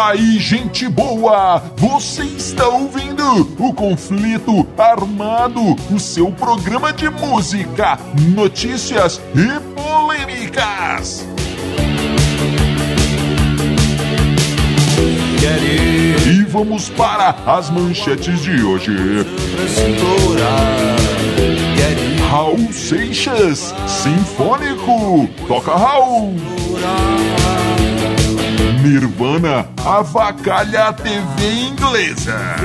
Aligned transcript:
aí, 0.00 0.38
gente 0.38 0.88
boa! 0.88 1.62
Você 1.76 2.22
está 2.22 2.68
ouvindo 2.68 3.24
o 3.58 3.72
Conflito 3.72 4.66
Armado, 4.76 5.60
o 5.90 5.98
seu 5.98 6.30
programa 6.30 6.92
de 6.92 7.08
música, 7.10 7.98
notícias 8.34 9.20
e 9.34 9.60
polêmicas. 9.74 11.26
E 16.26 16.44
vamos 16.44 16.88
para 16.90 17.30
as 17.46 17.70
manchetes 17.70 18.42
de 18.42 18.62
hoje. 18.62 18.92
Raul 22.30 22.72
Seixas, 22.72 23.74
Sinfônico, 23.86 25.28
toca 25.46 25.74
Raul. 25.74 26.34
Nirvana 28.88 29.68
avacalha 29.84 30.88
a 30.88 30.92
TV 30.94 31.68
inglesa. 31.68 32.56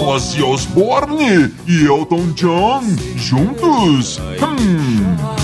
Ozzy 0.00 0.42
Osbourne 0.42 1.52
e 1.66 1.84
Elton 1.84 2.32
John 2.34 2.84
juntos. 3.16 4.18
Hum. 4.40 5.37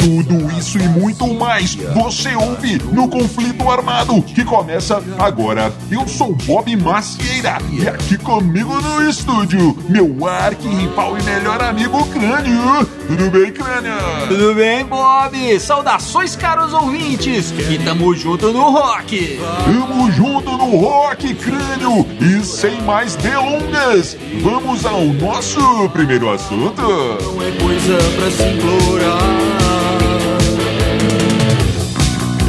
Tudo 0.00 0.50
isso 0.58 0.78
e 0.78 0.88
muito 0.88 1.26
mais 1.34 1.74
você 1.74 2.34
ouve 2.34 2.78
no 2.90 3.06
Conflito 3.06 3.68
Armado, 3.68 4.22
que 4.22 4.42
começa 4.46 5.02
agora. 5.18 5.70
Eu 5.90 6.08
sou 6.08 6.34
Bob 6.34 6.74
Macieira 6.74 7.58
e 7.70 7.86
aqui 7.86 8.16
comigo 8.16 8.80
no 8.80 9.06
estúdio, 9.06 9.76
meu 9.90 10.26
arquirrival 10.26 11.18
e 11.18 11.22
melhor 11.22 11.62
amigo 11.62 12.02
Crânio. 12.06 12.86
Tudo 13.06 13.30
bem, 13.30 13.52
Crânio? 13.52 13.92
Tudo 14.26 14.54
bem, 14.54 14.86
Bob? 14.86 15.60
Saudações, 15.60 16.34
caros 16.34 16.72
ouvintes! 16.72 17.52
E 17.70 17.78
tamo 17.84 18.14
junto 18.14 18.52
no 18.54 18.70
rock! 18.70 19.38
Tamo 19.66 20.10
junto 20.12 20.56
no 20.56 20.78
rock, 20.78 21.34
Crânio! 21.34 22.06
E 22.22 22.42
sem 22.42 22.80
mais 22.82 23.16
delongas, 23.16 24.16
vamos 24.42 24.86
ao 24.86 25.04
nosso 25.04 25.88
primeiro 25.90 26.30
assunto. 26.30 26.80
Não 26.80 27.42
é 27.42 27.50
coisa 27.60 27.98
pra 28.16 28.30
se 28.30 28.44
implorar. 28.44 29.59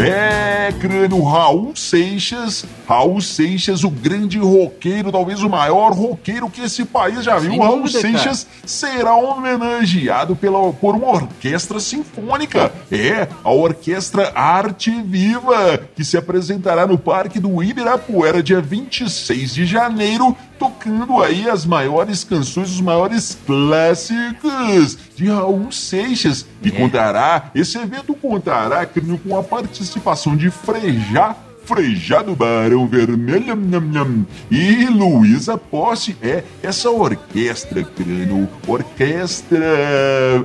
É, 0.07 0.73
crânio 0.79 1.23
Raul 1.23 1.75
Seixas. 1.75 2.65
Raul 2.87 3.21
Seixas, 3.21 3.83
o 3.83 3.89
grande 3.89 4.39
roqueiro, 4.39 5.11
talvez 5.11 5.41
o 5.43 5.49
maior 5.49 5.91
roqueiro 5.93 6.49
que 6.49 6.61
esse 6.61 6.85
país 6.85 7.23
já 7.23 7.37
viu. 7.37 7.51
Sem 7.51 7.59
Raul 7.59 7.81
dúvida, 7.83 7.99
Seixas 7.99 8.47
será 8.65 9.15
homenageado 9.15 10.35
pela, 10.35 10.71
por 10.73 10.95
uma 10.95 11.09
orquestra 11.09 11.79
sinfônica. 11.79 12.71
É, 12.91 13.27
a 13.43 13.51
Orquestra 13.51 14.31
Arte 14.35 14.91
Viva, 15.01 15.79
que 15.95 16.03
se 16.03 16.17
apresentará 16.17 16.87
no 16.87 16.97
Parque 16.97 17.39
do 17.39 17.63
Ibirapuera 17.63 18.41
dia 18.41 18.61
26 18.61 19.53
de 19.53 19.65
janeiro, 19.65 20.35
tocando 20.61 21.23
aí 21.23 21.49
as 21.49 21.65
maiores 21.65 22.23
canções, 22.23 22.69
os 22.69 22.81
maiores 22.81 23.35
clássicos 23.47 24.95
de 25.15 25.25
Raul 25.25 25.71
Seixas. 25.71 26.45
E 26.61 26.69
contará, 26.69 27.49
esse 27.55 27.79
evento 27.79 28.13
contará, 28.13 28.85
crânio, 28.85 29.17
com 29.17 29.35
a 29.35 29.41
participação 29.41 30.37
de 30.37 30.51
Frejá 30.51 31.35
Frejá 31.65 32.21
do 32.21 32.35
Barão 32.35 32.87
Vermelho 32.87 33.55
nham, 33.55 33.81
nham, 33.81 34.25
e 34.51 34.85
Luísa 34.85 35.57
Posse. 35.57 36.15
É 36.21 36.43
essa 36.61 36.91
orquestra, 36.91 37.83
crânio, 37.83 38.47
orquestra 38.67 39.65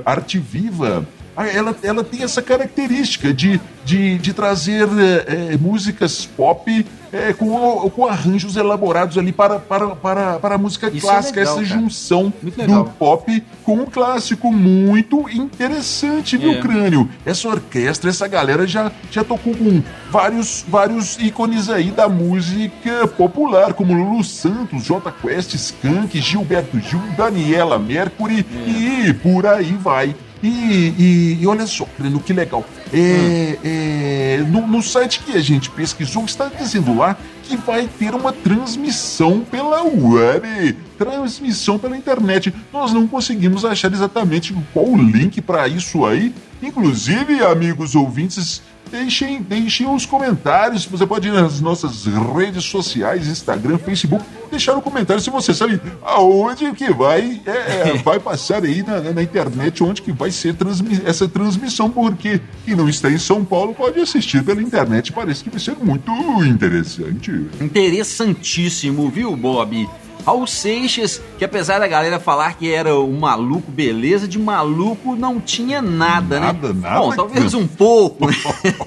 Arte 0.03 0.39
Viva. 0.39 1.07
Ah, 1.35 1.47
Ela, 1.47 1.75
ela 1.83 2.03
tem 2.03 2.23
essa 2.23 2.41
característica 2.41 3.31
de, 3.31 3.61
de, 3.85 4.17
de 4.17 4.33
trazer 4.33 4.87
é, 5.27 5.53
é, 5.53 5.57
músicas 5.57 6.25
pop 6.25 6.83
é, 7.17 7.33
com, 7.33 7.89
com 7.89 8.05
arranjos 8.05 8.55
elaborados 8.55 9.17
ali 9.17 9.31
para, 9.31 9.59
para, 9.59 9.87
para, 9.95 10.39
para 10.39 10.55
a 10.55 10.57
música 10.57 10.87
Isso 10.87 11.05
é 11.07 11.09
clássica, 11.09 11.39
legal, 11.39 11.59
essa 11.59 11.67
cara. 11.67 11.81
junção 11.81 12.33
do 12.41 12.85
pop 12.97 13.43
com 13.63 13.79
o 13.81 13.85
clássico. 13.85 14.51
Muito 14.51 15.27
interessante, 15.29 16.37
viu, 16.37 16.53
É. 16.53 16.59
Crânio? 16.61 17.09
Essa 17.25 17.47
orquestra, 17.49 18.09
essa 18.09 18.27
galera 18.27 18.65
já, 18.67 18.91
já 19.11 19.23
tocou 19.23 19.55
com 19.55 19.81
vários, 20.11 20.65
vários 20.67 21.17
ícones 21.19 21.69
aí 21.69 21.91
da 21.91 22.07
música 22.07 23.07
popular, 23.07 23.73
como 23.73 23.93
Lulu 23.93 24.23
Santos, 24.23 24.83
J 24.83 25.11
Quest, 25.21 25.53
Skank, 25.55 26.19
Gilberto 26.21 26.79
Gil, 26.79 27.01
Daniela 27.17 27.77
Mercury 27.79 28.45
É. 28.67 28.69
e 29.09 29.13
por 29.13 29.45
aí 29.45 29.73
vai. 29.73 30.15
E, 30.43 30.47
e- 30.47 31.37
e 31.41 31.47
olha 31.47 31.65
só, 31.65 31.85
Crânio, 31.97 32.19
que 32.19 32.31
legal. 32.33 32.63
É, 32.93 33.57
é, 33.63 34.43
no, 34.47 34.65
no 34.67 34.81
site 34.81 35.19
que 35.19 35.33
a 35.35 35.39
gente 35.41 35.69
pesquisou, 35.69 36.23
está 36.25 36.47
dizendo 36.47 36.95
lá 36.95 37.17
que 37.43 37.55
vai 37.57 37.87
ter 37.99 38.13
uma 38.13 38.31
transmissão 38.31 39.39
pela 39.39 39.81
web, 39.83 40.73
transmissão 40.97 41.79
pela 41.79 41.97
internet. 41.97 42.53
Nós 42.71 42.93
não 42.93 43.07
conseguimos 43.07 43.63
achar 43.65 43.91
exatamente 43.91 44.55
qual 44.73 44.85
o 44.85 44.97
link 44.97 45.41
para 45.41 45.67
isso 45.67 46.05
aí. 46.05 46.33
Inclusive, 46.61 47.43
amigos 47.43 47.95
ouvintes, 47.95 48.61
deixem, 48.89 49.41
deixem 49.41 49.87
os 49.87 50.05
comentários. 50.05 50.85
Você 50.85 51.05
pode 51.05 51.27
ir 51.27 51.31
nas 51.31 51.61
nossas 51.61 52.05
redes 52.05 52.63
sociais, 52.63 53.27
Instagram, 53.27 53.77
Facebook, 53.77 54.23
deixar 54.49 54.75
um 54.75 54.81
comentário 54.81 55.21
se 55.21 55.29
você 55.29 55.53
sabe 55.53 55.79
aonde 56.01 56.71
que 56.73 56.91
vai, 56.91 57.41
é, 57.45 57.51
é, 57.91 57.97
vai 58.03 58.19
passar 58.19 58.63
aí 58.63 58.81
na, 58.83 58.99
na 59.01 59.21
internet, 59.21 59.83
onde 59.83 60.01
que 60.01 60.11
vai 60.11 60.31
ser 60.31 60.55
transmi 60.55 61.01
essa 61.05 61.27
transmissão, 61.27 61.89
porque 61.89 62.41
quem 62.65 62.75
não 62.75 62.89
está 62.89 63.09
em 63.11 63.19
São 63.19 63.43
Paulo 63.45 63.73
pode 63.73 63.99
assistir 63.99 64.43
pela 64.43 64.61
internet. 64.61 65.11
Parece 65.11 65.43
que 65.43 65.49
vai 65.49 65.59
ser 65.59 65.75
muito 65.81 66.11
interessante. 66.43 67.31
Interessantíssimo, 67.61 69.09
viu, 69.09 69.35
Bob? 69.35 69.87
Raul 70.27 70.45
Seixas, 70.45 71.21
que 71.39 71.45
apesar 71.45 71.79
da 71.79 71.87
galera 71.87 72.19
falar 72.19 72.57
que 72.57 72.69
era 72.69 72.93
um 72.93 73.17
maluco, 73.17 73.71
beleza, 73.71 74.27
de 74.27 74.37
maluco 74.37 75.15
não 75.15 75.39
tinha 75.39 75.81
nada, 75.81 76.37
Nada, 76.37 76.73
né? 76.73 76.79
nada 76.81 76.99
Bom, 76.99 77.15
talvez 77.15 77.53
um 77.53 77.65
pouco, 77.65 78.27
né? 78.27 78.33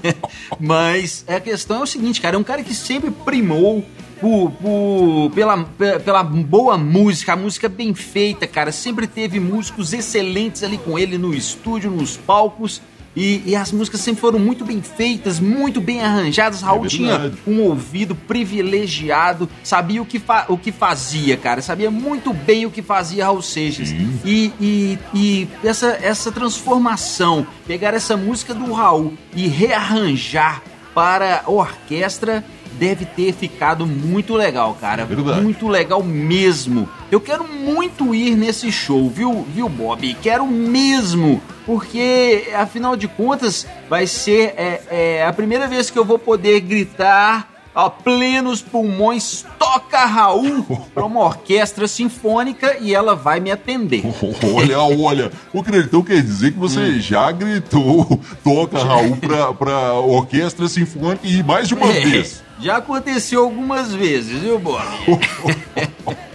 Mas 0.61 1.25
a 1.27 1.41
questão 1.41 1.79
é 1.79 1.83
o 1.83 1.87
seguinte, 1.87 2.21
cara, 2.21 2.37
é 2.37 2.39
um 2.39 2.43
cara 2.45 2.63
que 2.63 2.75
sempre 2.75 3.11
primou 3.11 3.83
por, 4.21 4.51
por- 4.53 5.31
pela, 5.35 5.65
pe- 5.65 5.99
pela 6.01 6.23
boa 6.23 6.77
música, 6.77 7.33
a 7.33 7.37
música 7.37 7.71
bem 7.71 7.95
feita, 7.95 8.47
cara. 8.47 8.71
Sempre 8.71 9.07
teve 9.07 9.41
músicos 9.41 9.95
excelentes 9.95 10.63
ali 10.63 10.77
com 10.77 10.99
ele 10.99 11.17
no 11.17 11.33
estúdio, 11.35 11.91
nos 11.91 12.19
palcos. 12.19 12.83
E, 13.15 13.43
e 13.45 13.57
as 13.57 13.73
músicas 13.73 14.01
sempre 14.01 14.21
foram 14.21 14.39
muito 14.39 14.65
bem 14.65 14.81
feitas, 14.81 15.41
muito 15.41 15.81
bem 15.81 16.01
arranjadas. 16.01 16.63
Raul 16.63 16.87
tinha 16.87 17.19
verdade. 17.19 17.43
um 17.47 17.61
ouvido 17.61 18.15
privilegiado, 18.15 19.49
sabia 19.65 20.01
o 20.01 20.07
que, 20.07 20.23
o 20.49 20.57
que 20.57 20.71
fazia, 20.71 21.37
cara. 21.37 21.61
Sabia 21.61 21.91
muito 21.91 22.33
bem 22.33 22.67
o 22.67 22.71
que 22.71 22.83
fazia 22.83 23.25
Raul 23.25 23.43
Seixas. 23.43 23.91
E, 24.25 24.53
e, 24.61 24.99
e 25.13 25.49
essa, 25.65 25.99
essa 26.01 26.31
transformação, 26.31 27.47
pegar 27.67 27.95
essa 27.95 28.17
música 28.17 28.55
do 28.55 28.73
Raul 28.73 29.15
e 29.35 29.49
rearranjar 29.49 30.63
para 30.95 31.43
a 31.45 31.51
orquestra, 31.51 32.45
deve 32.79 33.05
ter 33.05 33.33
ficado 33.33 33.87
muito 33.87 34.35
legal, 34.35 34.77
cara. 34.81 35.05
Verdade. 35.05 35.41
Muito 35.41 35.69
legal 35.69 36.03
mesmo. 36.03 36.89
Eu 37.11 37.21
quero 37.21 37.47
muito 37.47 38.15
ir 38.15 38.37
nesse 38.37 38.71
show, 38.71 39.11
viu, 39.11 39.47
viu, 39.55 39.69
Bob? 39.69 40.15
Quero 40.23 40.47
mesmo, 40.47 41.43
porque 41.71 42.49
afinal 42.57 42.97
de 42.97 43.07
contas 43.07 43.65
vai 43.89 44.05
ser 44.05 44.55
é, 44.57 44.81
é, 44.91 45.25
a 45.25 45.33
primeira 45.33 45.69
vez 45.69 45.89
que 45.89 45.97
eu 45.97 46.05
vou 46.05 46.19
poder 46.19 46.59
gritar 46.63 47.49
a 47.73 47.89
plenos 47.89 48.61
pulmões 48.61 49.47
toca 49.57 50.05
Raul 50.05 50.65
para 50.93 51.05
uma 51.05 51.21
orquestra 51.21 51.87
sinfônica 51.87 52.79
e 52.81 52.93
ela 52.93 53.15
vai 53.15 53.39
me 53.39 53.53
atender. 53.53 54.03
Olha, 54.53 54.81
olha, 54.81 55.31
o 55.53 55.63
Creditão 55.63 56.03
quer 56.03 56.21
dizer 56.21 56.51
que 56.51 56.59
você 56.59 56.81
Hum. 56.81 56.99
já 57.01 57.31
gritou 57.31 58.21
toca 58.43 58.83
Raul 58.83 59.17
pra 59.57 59.93
orquestra 59.93 60.67
sinfônica 60.67 61.25
e 61.25 61.41
mais 61.45 61.69
de 61.69 61.75
uma 61.75 61.87
É, 61.87 62.01
vez. 62.01 62.43
já 62.59 62.79
aconteceu 62.79 63.45
algumas 63.45 63.95
vezes, 63.95 64.41
viu, 64.41 64.59
Bob? 64.59 64.83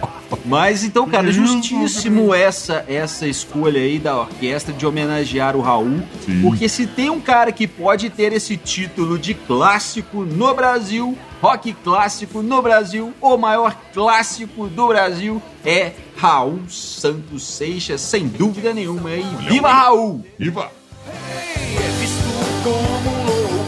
Mas 0.45 0.83
então, 0.83 1.07
cara, 1.07 1.31
justíssimo 1.31 2.33
essa 2.33 2.85
essa 2.87 3.27
escolha 3.27 3.81
aí 3.81 3.97
da 3.97 4.21
orquestra 4.21 4.73
de 4.73 4.85
homenagear 4.85 5.55
o 5.55 5.61
Raul, 5.61 6.01
Sim. 6.25 6.41
porque 6.41 6.69
se 6.69 6.85
tem 6.85 7.09
um 7.09 7.19
cara 7.19 7.51
que 7.51 7.67
pode 7.67 8.09
ter 8.09 8.31
esse 8.31 8.55
título 8.55 9.17
de 9.17 9.33
clássico 9.33 10.23
no 10.23 10.53
Brasil, 10.53 11.17
rock 11.41 11.73
clássico 11.83 12.41
no 12.41 12.61
Brasil, 12.61 13.13
o 13.19 13.37
maior 13.37 13.75
clássico 13.93 14.67
do 14.67 14.87
Brasil 14.87 15.41
é 15.65 15.93
Raul 16.15 16.61
Santos 16.69 17.43
Seixas, 17.43 18.01
sem 18.01 18.27
dúvida 18.27 18.73
nenhuma. 18.73 19.11
E 19.11 19.23
viva 19.49 19.71
Raul! 19.71 20.23
Viva! 20.37 20.71
É 21.07 23.14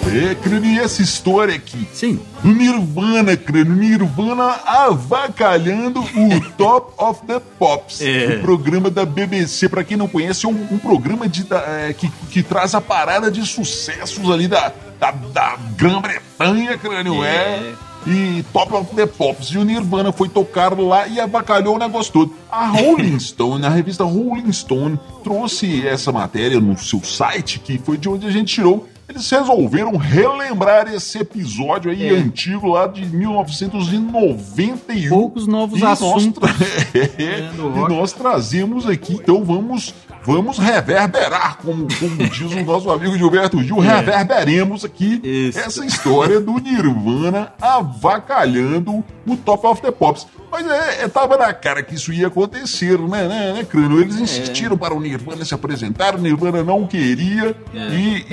É, 0.09 0.35
crânio, 0.35 0.71
e 0.71 0.79
essa 0.79 1.01
história 1.01 1.53
aqui? 1.55 1.87
Sim. 1.93 2.19
Do 2.41 2.47
Nirvana, 2.53 3.35
crânio. 3.35 3.73
Nirvana 3.75 4.55
avacalhando 4.65 5.99
o 6.01 6.41
Top 6.57 6.93
of 6.97 7.21
the 7.27 7.41
Pops. 7.59 8.01
É. 8.01 8.37
O 8.37 8.41
programa 8.41 8.89
da 8.89 9.05
BBC. 9.05 9.67
Pra 9.69 9.83
quem 9.83 9.97
não 9.97 10.07
conhece, 10.07 10.45
é 10.45 10.49
um, 10.49 10.67
um 10.71 10.77
programa 10.77 11.27
de, 11.27 11.43
da- 11.43 11.59
é, 11.67 11.93
que, 11.93 12.09
que 12.31 12.41
traz 12.41 12.73
a 12.73 12.81
parada 12.81 13.29
de 13.29 13.45
sucessos 13.45 14.29
ali 14.31 14.47
da, 14.47 14.71
da, 14.99 15.11
da 15.11 15.57
Grã-Bretanha, 15.75 16.77
crânio. 16.77 17.23
É. 17.23 17.27
É. 17.27 17.73
E 18.07 18.43
Top 18.53 18.73
of 18.73 18.95
the 18.95 19.05
Pops. 19.05 19.47
E 19.49 19.57
o 19.57 19.65
Nirvana 19.65 20.13
foi 20.13 20.29
tocar 20.29 20.77
lá 20.79 21.07
e 21.07 21.19
avacalhou 21.19 21.75
o 21.75 21.79
negócio 21.79 22.13
todo. 22.13 22.33
A 22.49 22.67
Rolling 22.67 23.19
Stone, 23.19 23.65
a 23.65 23.69
revista 23.69 24.05
Rolling 24.05 24.51
Stone, 24.53 24.97
trouxe 25.23 25.85
essa 25.85 26.11
matéria 26.13 26.61
no 26.61 26.77
seu 26.77 27.03
site, 27.03 27.59
que 27.59 27.77
foi 27.77 27.97
de 27.97 28.07
onde 28.07 28.25
a 28.25 28.31
gente 28.31 28.53
tirou. 28.55 28.87
Eles 29.09 29.29
resolveram 29.29 29.95
relembrar 29.95 30.93
esse 30.93 31.17
episódio 31.19 31.89
aí 31.89 32.07
É. 32.07 32.17
antigo 32.17 32.67
lá 32.67 32.87
de 32.87 33.05
1991. 33.05 35.07
Poucos 35.09 35.47
novos 35.47 35.79
E 35.79 35.81
nós 35.81 36.01
assuntos. 36.01 36.43
tra- 36.43 36.53
É, 36.93 37.23
É, 37.23 37.49
e 37.53 37.89
nós 37.89 38.11
trazemos 38.11 38.85
aqui, 38.85 39.13
então 39.13 39.45
vamos 39.45 39.93
vamos 40.27 40.57
reverberar, 40.59 41.57
como, 41.63 41.87
como 41.97 42.17
diz 42.29 42.51
o 42.51 42.63
nosso 42.65 42.91
amigo 42.91 43.17
Gilberto 43.17 43.63
Gil, 43.63 43.79
reverberemos 43.79 44.83
aqui 44.83 45.21
É. 45.23 45.27
Isso. 45.27 45.59
essa 45.59 45.85
história 45.85 46.41
do 46.41 46.53
Nirvana 46.59 47.53
avacalhando 47.61 49.03
o 49.25 49.37
Top 49.37 49.65
of 49.65 49.81
the 49.81 49.91
Pops. 49.91 50.27
Mas 50.51 50.65
é, 50.65 51.03
é, 51.03 51.07
tava 51.07 51.35
na 51.37 51.53
cara 51.53 51.83
que 51.83 51.95
isso 51.95 52.11
ia 52.13 52.27
acontecer, 52.27 52.97
né, 52.99 53.27
né, 53.27 53.53
né 53.53 53.63
Crânio? 53.65 53.99
Eles 54.01 54.15
insistiram 54.19 54.77
para 54.77 54.93
o 54.93 54.99
Nirvana 54.99 55.43
se 55.43 55.53
apresentar, 55.53 56.15
o 56.15 56.17
Nirvana 56.17 56.63
não 56.63 56.85
queria, 56.87 57.55
É. 57.73 57.77
e, 57.93 58.25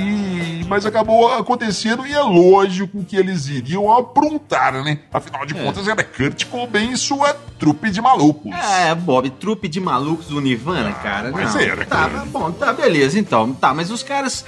e- 0.60 0.64
mas 0.68 0.86
acabou 0.86 1.32
acontecendo, 1.32 2.06
e 2.06 2.12
é 2.12 2.20
lógico 2.22 3.04
que 3.04 3.16
eles 3.16 3.48
iriam 3.48 3.92
aprontar, 3.92 4.72
né? 4.84 4.98
Afinal 5.12 5.44
de 5.44 5.54
contas, 5.54 5.86
era 5.88 6.02
Kurt 6.04 6.44
Cobain 6.46 6.92
e 6.92 6.96
sua 6.96 7.36
trupe 7.64 7.90
de 7.90 8.00
malucos. 8.00 8.52
É, 8.52 8.94
Bob, 8.94 9.30
trupe 9.30 9.68
de 9.68 9.80
malucos 9.80 10.26
do 10.26 10.40
Nirvana, 10.40 10.92
cara. 10.92 11.30
mas 11.32 11.54
não. 11.54 11.60
era, 11.60 11.86
Tá, 11.86 12.08
cara. 12.10 12.24
bom, 12.26 12.50
tá, 12.52 12.72
beleza, 12.72 13.18
então. 13.18 13.52
Tá, 13.54 13.72
mas 13.72 13.90
os 13.90 14.02
caras 14.02 14.44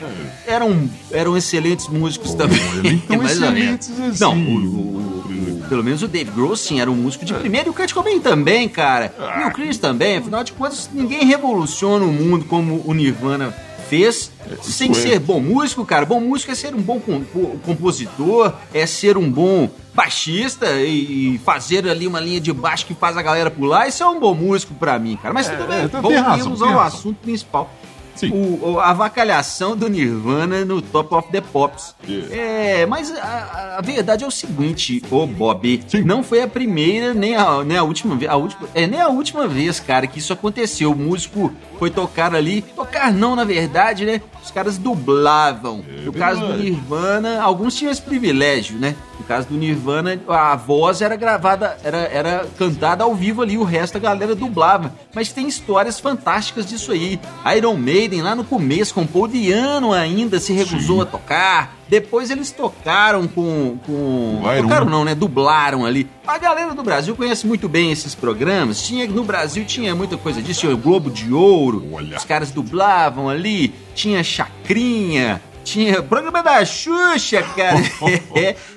eram, 0.46 0.88
eram 1.10 1.36
excelentes 1.36 1.88
músicos 1.88 2.34
também. 2.34 2.60
eles 2.84 3.04
tão 3.04 3.16
mais 3.18 3.40
ou 3.40 3.50
menos. 3.52 3.88
excelentes 3.88 4.00
assim. 4.00 4.20
Não, 4.24 4.34
o- 4.36 4.56
o- 4.56 5.62
o- 5.64 5.66
pelo 5.68 5.82
menos 5.82 6.02
o 6.02 6.08
Dave 6.08 6.30
Grohl, 6.30 6.54
sim, 6.56 6.78
era 6.80 6.90
um 6.90 6.94
músico 6.94 7.24
de 7.24 7.32
primeira 7.34 7.66
e 7.68 7.70
o 7.70 7.74
Kurt 7.74 7.92
Cobain 7.92 8.20
também, 8.20 8.68
cara. 8.68 9.12
E 9.42 9.48
o 9.48 9.52
Chris 9.52 9.78
também. 9.78 10.18
Afinal 10.18 10.44
de 10.44 10.52
contas, 10.52 10.88
ninguém 10.92 11.24
revoluciona 11.24 12.04
o 12.04 12.12
mundo 12.12 12.44
como 12.44 12.82
o 12.84 12.92
Nirvana 12.94 13.52
fez 13.88 14.30
sem 14.62 14.90
é. 14.90 14.94
ser 14.94 15.18
bom 15.18 15.40
músico, 15.40 15.84
cara. 15.84 16.04
Bom 16.04 16.20
músico 16.20 16.52
é 16.52 16.54
ser 16.54 16.74
um 16.74 16.80
bom 16.80 17.00
compo- 17.00 17.58
compositor, 17.64 18.52
é 18.72 18.86
ser 18.86 19.16
um 19.16 19.30
bom 19.30 19.68
baixista 19.94 20.70
e 20.80 21.06
e 21.34 21.38
fazer 21.38 21.88
ali 21.88 22.06
uma 22.06 22.20
linha 22.20 22.40
de 22.40 22.52
baixo 22.52 22.86
que 22.86 22.94
faz 22.94 23.16
a 23.16 23.22
galera 23.22 23.50
pular. 23.50 23.86
Isso 23.88 24.02
é 24.02 24.06
um 24.06 24.20
bom 24.20 24.34
músico 24.34 24.74
pra 24.74 24.98
mim, 24.98 25.16
cara. 25.16 25.32
Mas 25.32 25.48
tudo 25.48 25.64
é, 25.64 25.66
bem, 25.66 25.88
tem 25.88 26.00
voltemos 26.00 26.60
razão, 26.60 26.72
ao 26.74 26.80
assunto 26.80 27.16
principal. 27.16 27.70
Sim. 28.16 28.30
O, 28.32 28.80
a 28.80 28.90
avacalhação 28.90 29.76
do 29.76 29.88
Nirvana 29.88 30.64
no 30.64 30.80
Top 30.80 31.14
of 31.14 31.30
the 31.30 31.40
Pops. 31.40 31.94
Yeah. 32.08 32.34
É, 32.34 32.86
mas 32.86 33.14
a, 33.14 33.76
a 33.78 33.80
verdade 33.82 34.24
é 34.24 34.26
o 34.26 34.30
seguinte, 34.30 35.02
ô 35.10 35.26
Bob, 35.26 35.82
Sim. 35.86 36.02
não 36.02 36.22
foi 36.22 36.42
a 36.42 36.48
primeira 36.48 37.12
nem 37.12 37.36
a, 37.36 37.62
nem 37.62 37.76
a 37.76 37.82
última 37.82 38.16
vez, 38.16 38.30
a 38.30 38.36
última, 38.36 38.68
é 38.74 38.86
nem 38.86 39.00
a 39.00 39.08
última 39.08 39.46
vez, 39.46 39.78
cara, 39.80 40.06
que 40.06 40.18
isso 40.18 40.32
aconteceu. 40.32 40.92
O 40.92 40.96
músico 40.96 41.52
foi 41.78 41.90
tocar 41.90 42.34
ali, 42.34 42.62
tocar 42.62 43.12
não, 43.12 43.36
na 43.36 43.44
verdade, 43.44 44.04
né? 44.04 44.20
Os 44.42 44.50
caras 44.50 44.78
dublavam. 44.78 45.84
no 46.04 46.12
caso 46.12 46.40
do. 46.40 46.56
Nirvana, 46.56 47.42
alguns 47.42 47.74
tinham 47.74 47.92
esse 47.92 48.02
privilégio, 48.02 48.78
né? 48.78 48.94
No 49.26 49.34
caso 49.34 49.48
do 49.48 49.56
Nirvana, 49.56 50.20
a 50.28 50.54
voz 50.54 51.02
era 51.02 51.16
gravada, 51.16 51.76
era, 51.82 51.96
era 51.96 52.46
cantada 52.56 53.02
ao 53.02 53.12
vivo 53.12 53.42
ali, 53.42 53.58
o 53.58 53.64
resto 53.64 53.96
a 53.96 54.00
galera 54.00 54.36
dublava. 54.36 54.94
Mas 55.12 55.32
tem 55.32 55.48
histórias 55.48 55.98
fantásticas 55.98 56.64
disso 56.64 56.92
aí. 56.92 57.18
Iron 57.56 57.74
Maiden, 57.74 58.22
lá 58.22 58.36
no 58.36 58.44
começo, 58.44 58.94
com 58.94 59.04
Paul 59.04 59.26
Diano 59.26 59.92
ainda, 59.92 60.38
se 60.38 60.52
recusou 60.52 60.98
Sim. 60.98 61.02
a 61.02 61.06
tocar. 61.06 61.76
Depois 61.88 62.30
eles 62.30 62.52
tocaram 62.52 63.26
com. 63.26 63.78
com 63.84 64.42
tocaram 64.62 64.86
não, 64.86 65.04
né? 65.04 65.12
Dublaram 65.12 65.84
ali. 65.84 66.08
A 66.24 66.38
galera 66.38 66.72
do 66.72 66.82
Brasil 66.84 67.16
conhece 67.16 67.48
muito 67.48 67.68
bem 67.68 67.90
esses 67.90 68.14
programas. 68.14 68.86
Tinha 68.86 69.08
no 69.08 69.24
Brasil 69.24 69.64
tinha 69.64 69.92
muita 69.92 70.16
coisa 70.16 70.40
disso, 70.40 70.60
tinha 70.60 70.72
o 70.72 70.76
Globo 70.76 71.10
de 71.10 71.32
Ouro. 71.32 71.84
Olha. 71.92 72.16
Os 72.16 72.24
caras 72.24 72.52
dublavam 72.52 73.28
ali, 73.28 73.74
tinha 73.92 74.22
Chacrinha, 74.22 75.42
tinha 75.66 76.00
programa 76.02 76.42
da 76.44 76.64
Xuxa, 76.64 77.42
cara. 77.42 77.76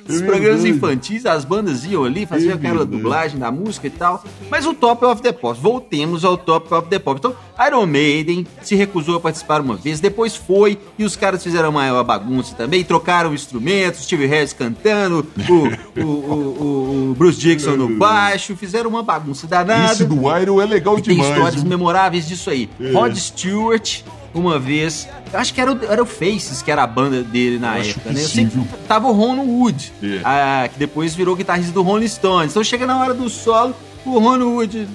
Os 0.08 0.22
É 0.22 0.26
programas 0.26 0.66
infantis, 0.66 1.24
as 1.26 1.46
bandas 1.46 1.86
iam 1.86 2.04
ali, 2.04 2.26
faziam 2.26 2.56
aquela 2.56 2.84
dublagem 2.84 3.38
da 3.40 3.52
música 3.52 3.86
e 3.86 3.90
tal. 3.92 4.24
Mas 4.50 4.66
o 4.66 4.74
Top 4.74 5.06
of 5.06 5.22
the 5.22 5.32
Pops, 5.32 5.62
voltemos 5.62 6.26
ao 6.26 6.36
Top 6.36 6.74
of 6.74 6.88
the 6.90 6.98
Pops. 6.98 7.20
Então, 7.20 7.36
Iron 7.68 7.86
Maiden 7.86 8.48
se 8.64 8.74
recusou 8.76 9.18
a 9.18 9.20
participar 9.20 9.62
uma 9.62 9.76
vez, 9.76 10.00
depois 10.00 10.36
foi, 10.36 10.80
e 10.98 11.04
os 11.04 11.16
caras 11.16 11.44
fizeram 11.44 11.72
maior 11.72 12.04
bagunça 12.04 12.56
também, 12.56 12.84
trocaram 12.84 13.34
instrumentos, 13.36 14.04
Steve 14.06 14.26
Harris 14.26 14.52
cantando, 14.54 15.28
o, 15.48 16.02
o, 16.02 16.04
o- 16.04 17.10
o 17.12 17.16
Bruce 17.16 17.40
Dixon 17.40 17.76
no 17.78 17.90
baixo, 17.98 18.56
fizeram 18.56 18.90
uma 18.90 19.04
bagunça 19.04 19.46
danada. 19.46 19.94
Esse 19.94 20.06
do 20.06 20.16
Iron 20.40 20.60
é 20.62 20.66
legal 20.66 20.98
E 20.98 21.02
tem 21.04 21.14
demais. 21.16 21.32
histórias 21.36 21.62
viu? 21.62 21.70
memoráveis 21.70 22.28
disso 22.28 22.50
aí. 22.50 22.68
É. 22.80 22.92
Rod 22.92 23.16
Stewart, 23.16 24.02
uma 24.34 24.60
vez. 24.60 25.08
eu 25.32 25.40
Acho 25.40 25.54
que 25.54 25.62
era 25.62 25.72
o, 25.72 25.80
era 25.86 26.02
o 26.02 26.06
Faces, 26.06 26.62
que 26.62 26.72
era 26.72 26.84
a 26.84 26.88
banda 26.88 27.24
dele 27.24 27.60
na 27.60 27.80
Eu 27.80 27.90
época, 27.90 28.12
né? 28.12 28.22
Eu 28.22 28.28
sei 28.28 28.46
que 28.46 28.60
tava 28.88 29.08
o 29.08 29.12
Ron 29.12 29.38
Wood, 29.46 29.94
É. 30.04 30.22
ah, 30.24 30.70
que 30.72 30.78
depois 30.78 31.16
virou 31.16 31.36
guitarrista 31.36 31.72
do 31.72 31.82
Rolling 31.82 32.08
Stones. 32.08 32.52
Então 32.52 32.64
chega 32.64 32.86
na 32.86 33.00
hora 33.00 33.14
do 33.14 33.30
solo, 33.30 33.76
o 34.06 34.20
Ron 34.20 34.40
Wood 34.44 34.88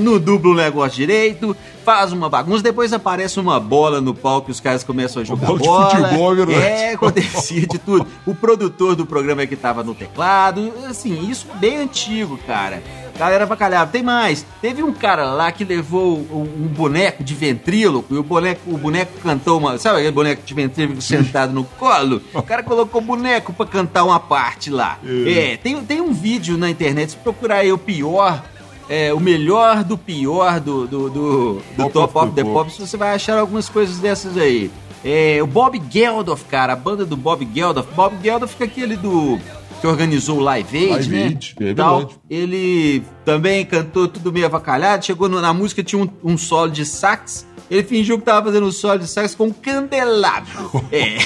não 0.00 0.18
dubla 0.18 0.50
o 0.50 0.54
negócio 0.54 0.96
direito, 0.96 1.56
faz 1.84 2.12
uma 2.12 2.28
bagunça, 2.28 2.62
depois 2.62 2.92
aparece 2.92 3.40
uma 3.40 3.58
bola 3.58 4.00
no 4.00 4.12
palco 4.14 4.50
e 4.50 4.52
os 4.52 4.60
caras 4.60 4.84
começam 4.84 5.22
a 5.22 5.24
jogar 5.24 5.46
bola 5.46 5.90
futebol. 5.90 6.50
É, 6.52 6.92
acontecia 6.94 7.66
de 7.66 7.78
tudo. 7.78 8.06
O 8.26 8.34
produtor 8.34 8.94
do 8.94 9.06
programa 9.06 9.42
é 9.42 9.46
que 9.46 9.56
tava 9.56 9.82
no 9.82 9.94
teclado, 9.94 10.72
assim, 10.88 11.30
isso 11.30 11.46
bem 11.54 11.78
antigo, 11.78 12.38
cara. 12.46 12.82
Galera 13.18 13.46
bacalhava. 13.46 13.90
Tem 13.90 14.02
mais. 14.02 14.46
Teve 14.60 14.82
um 14.82 14.92
cara 14.92 15.32
lá 15.32 15.50
que 15.50 15.64
levou 15.64 16.18
um 16.30 16.58
um 16.58 16.66
boneco 16.66 17.22
de 17.22 17.34
ventríloco 17.34 18.14
e 18.14 18.18
o 18.18 18.22
boneco, 18.22 18.60
o 18.66 18.76
boneco 18.76 19.12
cantou 19.22 19.58
uma. 19.58 19.78
Sabe 19.78 19.98
aquele 19.98 20.12
boneco 20.12 20.42
de 20.44 20.54
ventríloco 20.54 21.00
sentado 21.00 21.52
no 21.52 21.64
colo? 21.64 22.20
O 22.34 22.42
cara 22.42 22.62
colocou 22.62 23.00
o 23.00 23.04
boneco 23.04 23.52
pra 23.52 23.66
cantar 23.66 24.04
uma 24.04 24.18
parte 24.18 24.70
lá. 24.70 24.98
É. 25.04 25.52
É, 25.52 25.56
tem, 25.56 25.80
tem 25.84 26.00
um 26.00 26.12
vídeo 26.12 26.58
na 26.58 26.68
internet, 26.68 27.10
se 27.10 27.16
procurar 27.16 27.56
aí 27.56 27.72
o 27.72 27.78
pior. 27.78 28.42
É, 28.88 29.12
o 29.12 29.20
melhor 29.20 29.84
do 29.84 29.98
pior 29.98 30.60
do, 30.60 30.86
do, 30.86 31.10
do, 31.10 31.62
do 31.76 31.90
Top 31.90 32.16
of 32.16 32.32
the 32.32 32.42
the 32.42 32.50
Pops, 32.50 32.78
você 32.78 32.96
vai 32.96 33.14
achar 33.14 33.38
algumas 33.38 33.68
coisas 33.68 33.98
dessas 33.98 34.36
aí. 34.38 34.70
É, 35.04 35.40
o 35.42 35.46
Bob 35.46 35.80
Geldof, 35.90 36.44
cara, 36.46 36.72
a 36.72 36.76
banda 36.76 37.04
do 37.04 37.14
Bob 37.14 37.46
Geldof. 37.54 37.86
Bob 37.94 38.16
Geldof 38.22 38.52
fica 38.52 38.64
aquele 38.64 38.96
do. 38.96 39.38
Que 39.80 39.86
organizou 39.86 40.38
o 40.38 40.40
Live 40.40 40.76
Aid, 40.76 40.88
Live 40.90 41.08
né? 41.16 41.24
Aid, 41.26 41.54
é 41.60 41.74
Tal. 41.74 42.12
Ele 42.28 43.02
também 43.24 43.64
cantou 43.64 44.06
tudo 44.08 44.32
meio 44.32 44.46
avacalhado. 44.46 45.04
Chegou 45.04 45.28
no- 45.28 45.40
na 45.40 45.52
música, 45.52 45.82
tinha 45.82 46.02
um, 46.02 46.08
um 46.22 46.36
solo 46.38 46.70
de 46.70 46.84
sax. 46.84 47.46
Ele 47.70 47.82
fingiu 47.82 48.18
que 48.18 48.24
tava 48.24 48.46
fazendo 48.46 48.70
solo 48.72 48.98
de 48.98 49.06
sax 49.06 49.34
com 49.34 49.44
um 49.46 49.52
candelabro. 49.52 50.82
É. 50.90 51.18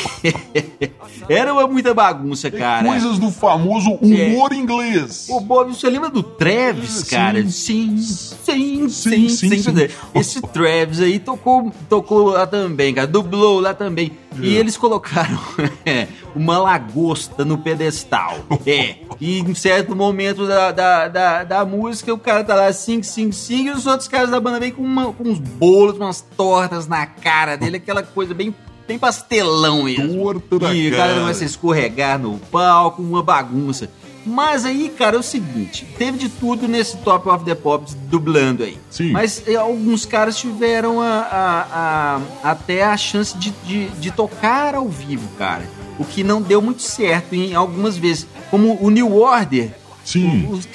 Era 1.28 1.52
uma 1.52 1.66
muita 1.66 1.94
bagunça, 1.94 2.50
cara. 2.50 2.86
Coisas 2.86 3.18
do 3.18 3.30
famoso 3.30 3.92
humor 4.00 4.52
inglês. 4.52 5.28
Ô, 5.30 5.40
Bob, 5.40 5.72
você 5.74 5.88
lembra 5.88 6.10
do 6.10 6.22
Travis, 6.22 7.04
cara? 7.04 7.40
Sim, 7.48 7.96
sim, 7.98 7.98
sim, 7.98 8.88
Sim, 8.88 9.28
sim. 9.28 9.28
sim, 9.28 9.62
sim. 9.62 9.88
Esse 10.14 10.40
Travis 10.40 11.00
aí 11.00 11.18
tocou, 11.18 11.72
tocou 11.88 12.30
lá 12.30 12.46
também, 12.46 12.92
cara. 12.94 13.06
Dublou 13.06 13.60
lá 13.60 13.72
também. 13.72 14.12
E 14.40 14.56
É. 14.56 14.58
eles 14.60 14.76
colocaram 14.76 15.38
é, 15.86 16.08
uma 16.34 16.58
lagosta 16.58 17.44
no 17.44 17.58
pedestal. 17.58 18.38
É. 18.66 18.96
E 19.20 19.40
em 19.40 19.54
certo 19.54 19.94
momento 19.96 20.46
da, 20.46 20.70
da, 20.72 21.08
da, 21.08 21.44
da 21.44 21.64
música, 21.64 22.12
o 22.12 22.18
cara 22.18 22.42
tá 22.44 22.54
lá, 22.54 22.72
sing, 22.72 23.02
sing, 23.02 23.32
sing, 23.32 23.66
e 23.66 23.70
os 23.70 23.86
outros 23.86 24.08
caras 24.08 24.30
da 24.30 24.40
banda 24.40 24.58
vêm 24.60 24.70
com, 24.72 24.82
uma- 24.82 25.12
com 25.12 25.24
uns 25.24 25.38
bolos, 25.38 25.96
umas 25.96 26.20
tortas 26.36 26.86
na 26.86 27.06
cara 27.06 27.56
dele, 27.56 27.76
aquela 27.76 28.02
coisa 28.02 28.32
bem, 28.34 28.54
bem 28.86 28.98
pastelão 28.98 29.82
mesmo. 29.84 30.40
Torta 30.40 30.74
e 30.74 30.90
o 30.92 30.96
cara. 30.96 31.14
começa 31.20 31.42
a 31.44 31.46
escorregar 31.46 32.18
no 32.18 32.38
palco, 32.50 33.02
uma 33.02 33.22
bagunça. 33.22 33.88
Mas 34.24 34.64
aí, 34.64 34.88
cara, 34.96 35.16
é 35.16 35.18
o 35.18 35.22
seguinte, 35.22 35.84
teve 35.98 36.16
de 36.16 36.28
tudo 36.28 36.68
nesse 36.68 36.96
Top 36.98 37.28
of 37.28 37.44
the 37.44 37.56
Pops 37.56 37.94
dublando 38.08 38.62
aí. 38.62 38.78
Sim. 38.88 39.10
Mas 39.10 39.42
eh, 39.48 39.56
alguns 39.56 40.04
caras 40.06 40.36
tiveram 40.38 41.00
a, 41.00 41.06
a- 41.28 41.66
a- 42.44 42.50
até 42.52 42.84
a 42.84 42.96
chance 42.96 43.36
de, 43.36 43.50
de, 43.66 43.88
de 43.88 44.10
tocar 44.12 44.76
ao 44.76 44.88
vivo, 44.88 45.28
cara. 45.36 45.68
O 45.98 46.04
que 46.04 46.24
não 46.24 46.40
deu 46.40 46.60
muito 46.62 46.82
certo 46.82 47.34
em 47.34 47.54
algumas 47.54 47.96
vezes. 47.96 48.26
Como 48.50 48.78
o 48.80 48.90
New 48.90 49.16
Order. 49.16 49.70
Sim. 50.04 50.48
Os, 50.50 50.66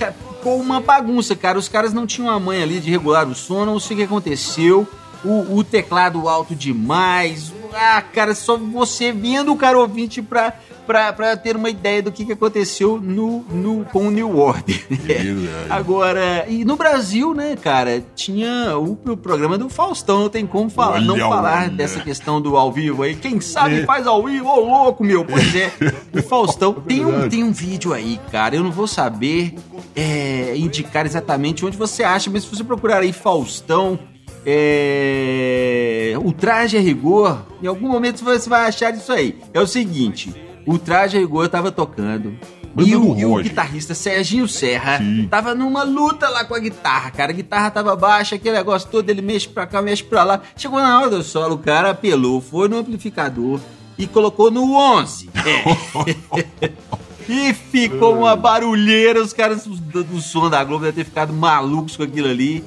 ficou 0.48 0.60
uma 0.60 0.80
bagunça, 0.80 1.36
cara. 1.36 1.60
Os 1.60 1.68
caras 1.68 1.94
não 1.94 2.08
tinham 2.08 2.30
a 2.30 2.40
manha 2.40 2.64
ali 2.64 2.80
de 2.80 2.90
regular 2.90 3.28
o 3.28 3.36
som, 3.36 3.66
não 3.66 3.80
sei 3.80 3.96
o 3.96 4.00
que 4.00 4.06
aconteceu. 4.06 4.88
O, 5.24 5.58
o 5.58 5.64
teclado 5.64 6.30
alto 6.30 6.56
demais, 6.56 7.52
Ah, 7.74 8.02
cara, 8.02 8.34
só 8.36 8.58
você 8.58 9.12
vendo 9.12 9.52
o 9.52 9.58
cara 9.58 9.78
ouvinte 9.78 10.22
pra, 10.22 10.54
pra, 10.86 11.12
pra 11.14 11.36
ter 11.38 11.56
uma 11.56 11.70
ideia 11.70 12.02
do 12.02 12.12
que, 12.12 12.26
que 12.26 12.32
aconteceu 12.34 13.00
no, 13.02 13.40
no, 13.50 13.86
com 13.86 14.08
o 14.08 14.12
New 14.12 14.38
Order. 14.38 14.86
verdade. 14.90 15.48
Agora, 15.70 16.46
e 16.48 16.64
no 16.66 16.76
Brasil, 16.76 17.34
né, 17.34 17.56
cara, 17.56 18.04
tinha 18.16 18.78
o, 18.78 18.98
o 19.06 19.18
programa 19.18 19.58
do 19.58 19.70
Faustão, 19.70 20.22
não 20.22 20.30
tem 20.30 20.46
como 20.46 20.70
falar, 20.70 20.96
Olha, 20.96 21.06
não 21.06 21.18
falar 21.18 21.62
olha. 21.64 21.70
dessa 21.70 22.00
questão 22.00 22.42
do 22.42 22.56
ao 22.58 22.72
vivo 22.72 23.04
aí. 23.04 23.16
Quem 23.16 23.40
sabe 23.42 23.82
É. 23.82 23.86
faz 23.86 24.08
ao 24.08 24.24
vivo, 24.24 24.48
ô 24.50 24.60
louco, 24.60 25.04
meu. 25.04 25.24
Pois 25.26 25.56
é, 25.56 25.72
o 26.14 26.22
Faustão 26.24 26.74
tem 26.88 27.06
um, 27.06 27.28
tem 27.30 27.44
um 27.44 27.52
vídeo 27.52 27.94
aí, 27.94 28.20
cara. 28.32 28.56
Eu 28.56 28.64
não 28.64 28.72
vou 28.72 28.88
saber 28.88 29.56
é, 29.96 30.54
indicar 30.58 31.06
exatamente 31.06 31.66
onde 31.66 31.78
você 31.78 32.04
acha, 32.04 32.30
mas 32.30 32.44
se 32.44 32.50
você 32.56 32.64
procurar 32.64 33.00
aí 33.00 33.12
Faustão, 33.14 34.00
é, 34.50 36.14
o 36.24 36.32
traje 36.32 36.78
a 36.78 36.80
rigor, 36.80 37.46
em 37.62 37.68
algum 37.68 37.90
momento 37.90 38.24
você 38.24 38.48
vai 38.48 38.66
achar 38.66 38.96
isso 38.96 39.12
aí. 39.12 39.38
É 39.54 39.60
o 39.60 39.68
seguinte: 39.68 40.34
o 40.66 40.80
traje 40.80 41.18
a 41.18 41.20
rigor 41.20 41.50
tava 41.50 41.70
tocando. 41.70 42.34
E 42.78 42.96
o, 42.96 43.18
e 43.18 43.26
o 43.26 43.36
guitarrista 43.42 43.94
Serginho 43.94 44.48
Serra 44.48 45.00
Sim. 45.00 45.28
tava 45.30 45.54
numa 45.54 45.84
luta 45.84 46.30
lá 46.30 46.46
com 46.46 46.54
a 46.54 46.60
guitarra, 46.60 47.12
cara. 47.12 47.32
A 47.32 47.36
guitarra 47.36 47.72
tava 47.72 47.94
baixa, 47.96 48.36
aquele 48.36 48.56
negócio 48.56 48.88
todo, 48.90 49.10
ele 49.10 49.22
mexe 49.22 49.50
pra 49.50 49.68
cá, 49.68 49.82
mexe 49.82 50.04
pra 50.04 50.24
lá. 50.24 50.42
Chegou 50.56 50.80
na 50.80 50.98
hora 50.98 51.10
do 51.10 51.24
solo, 51.24 51.56
o 51.56 51.58
cara 51.58 51.90
apelou, 51.90 52.40
foi 52.40 52.70
no 52.70 52.78
amplificador 52.78 53.60
e 53.98 54.08
colocou 54.08 54.50
no 54.50 54.76
11. 54.76 55.30
É. 55.44 56.72
e 57.28 57.54
ficou 57.54 58.16
uma 58.20 58.36
barulheira, 58.36 59.22
os 59.22 59.34
caras 59.34 59.66
do, 59.66 60.04
do 60.04 60.22
som 60.22 60.50
da 60.50 60.64
Globo 60.64 60.86
devem 60.86 61.04
ter 61.04 61.10
ficado 61.10 61.34
malucos 61.34 61.98
com 61.98 62.04
aquilo 62.04 62.30
ali. 62.30 62.64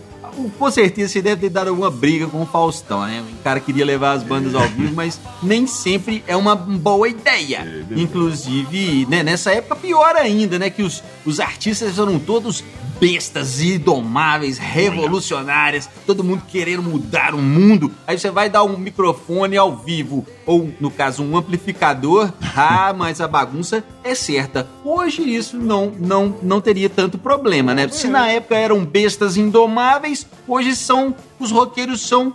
Com 0.59 0.71
certeza 0.71 1.13
você 1.13 1.23
deve 1.23 1.43
ter 1.43 1.51
dado 1.51 1.69
alguma 1.69 1.91
briga 1.91 2.27
com 2.27 2.43
o 2.43 2.47
Faustão, 2.47 3.07
né? 3.07 3.25
O 3.41 3.43
cara 3.43 3.61
queria 3.61 3.85
levar 3.85 4.13
as 4.13 4.23
bandas 4.23 4.55
ao 4.55 4.67
vivo, 4.69 4.95
mas 4.95 5.21
nem 5.43 5.67
sempre 5.67 6.23
é 6.27 6.37
uma 6.37 6.55
boa 6.55 7.09
ideia. 7.09 7.63
verdade. 7.65 8.01
Inclusive, 8.01 9.07
né, 9.09 9.23
nessa 9.23 9.53
época, 9.53 9.77
pior 9.77 10.17
ainda, 10.17 10.59
né? 10.59 10.71
Que 10.71 10.83
os, 10.83 11.03
os 11.25 11.41
artistas 11.41 11.99
eram 11.99 12.19
todos 12.19 12.63
bestas 13.01 13.63
indomáveis, 13.63 14.59
revolucionárias, 14.59 15.89
todo 16.07 16.23
mundo 16.23 16.43
querendo 16.47 16.83
mudar 16.83 17.35
o 17.35 17.39
mundo. 17.39 17.91
Aí 18.07 18.19
você 18.19 18.31
vai 18.31 18.51
dar 18.51 18.63
um 18.63 18.77
microfone 18.77 19.57
ao 19.57 19.75
vivo, 19.75 20.27
ou 20.45 20.71
no 20.79 20.91
caso, 20.91 21.23
um 21.23 21.37
amplificador. 21.37 22.31
Ah, 22.63 22.93
mas 22.93 23.21
a 23.23 23.29
bagunça 23.29 23.83
é 24.05 24.15
certa. 24.15 24.69
Hoje 24.85 25.23
isso 25.23 25.57
não, 25.57 25.93
não, 25.99 26.37
não 26.43 26.61
teria 26.61 26.91
tanto 26.91 27.17
problema, 27.17 27.73
né? 27.73 27.89
Se 27.89 28.07
na 28.07 28.29
época 28.29 28.57
eram 28.57 28.85
bestas 28.85 29.37
indomáveis, 29.37 30.20
hoje 30.47 30.75
são. 30.75 31.15
Os 31.39 31.51
roqueiros 31.51 32.01
são 32.01 32.35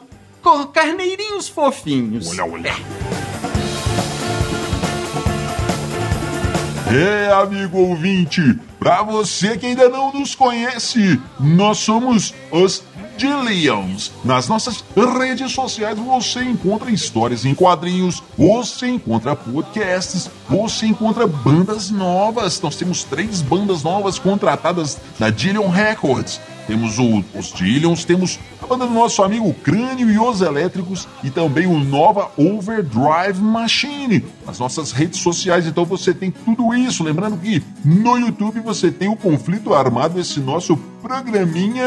carneirinhos 0.74 1.48
fofinhos. 1.48 2.30
Olha, 2.32 2.46
olha. 2.46 2.74
É, 6.88 7.32
amigo 7.34 7.80
ouvinte, 7.80 8.60
pra 8.77 9.01
você 9.01 9.58
que 9.58 9.65
ainda 9.65 9.89
não 9.89 10.13
nos 10.13 10.36
conhece, 10.36 11.20
nós 11.39 11.80
somos 11.80 12.34
os 12.51 12.84
Dillions. 13.18 14.12
Nas 14.24 14.48
nossas 14.48 14.84
redes 14.96 15.51
sociais 15.51 15.98
você 15.98 16.44
encontra 16.44 16.92
histórias 16.92 17.46
em 17.46 17.56
quadrinhos, 17.56 18.22
você 18.38 18.88
encontra 18.88 19.36
podcasts, 19.36 20.30
você 20.50 20.86
encontra 20.86 21.25
bandas 21.25 21.89
novas. 21.89 22.62
Nós 22.62 22.75
temos 22.75 23.04
três 23.04 23.42
bandas 23.42 23.84
novas 23.84 24.20
contratadas 24.20 24.98
na 25.18 25.30
Dillion 25.30 25.70
Records. 25.70 26.39
Temos 26.68 26.98
o- 26.98 27.24
os 27.38 27.54
Dillions, 27.54 28.04
temos 28.06 28.40
a 28.62 28.66
banda 28.66 28.88
do 28.88 28.94
nosso 28.94 29.22
amigo 29.22 29.54
Crânio 29.64 30.10
e 30.10 30.18
os 30.18 30.42
Elétricos 30.42 31.08
e 31.24 31.30
também 31.30 31.68
o 31.68 31.80
Nova 31.80 32.32
Overdrive 32.38 33.40
Machine. 33.40 34.26
Nas 34.46 34.58
nossas 34.60 34.92
redes 34.92 35.20
sociais, 35.20 35.68
então 35.68 35.86
você 35.86 36.14
tem 36.14 36.32
tudo 36.32 36.74
isso. 36.74 37.04
Lembrando 37.04 37.38
que 37.38 37.62
no 37.84 38.18
YouTube 38.18 38.60
você 38.62 38.90
tem 38.92 39.08
o 39.08 39.16
Conflito 39.16 39.74
Armado, 39.74 40.20
esse 40.20 40.40
nosso 40.40 40.76
programinha 41.02 41.84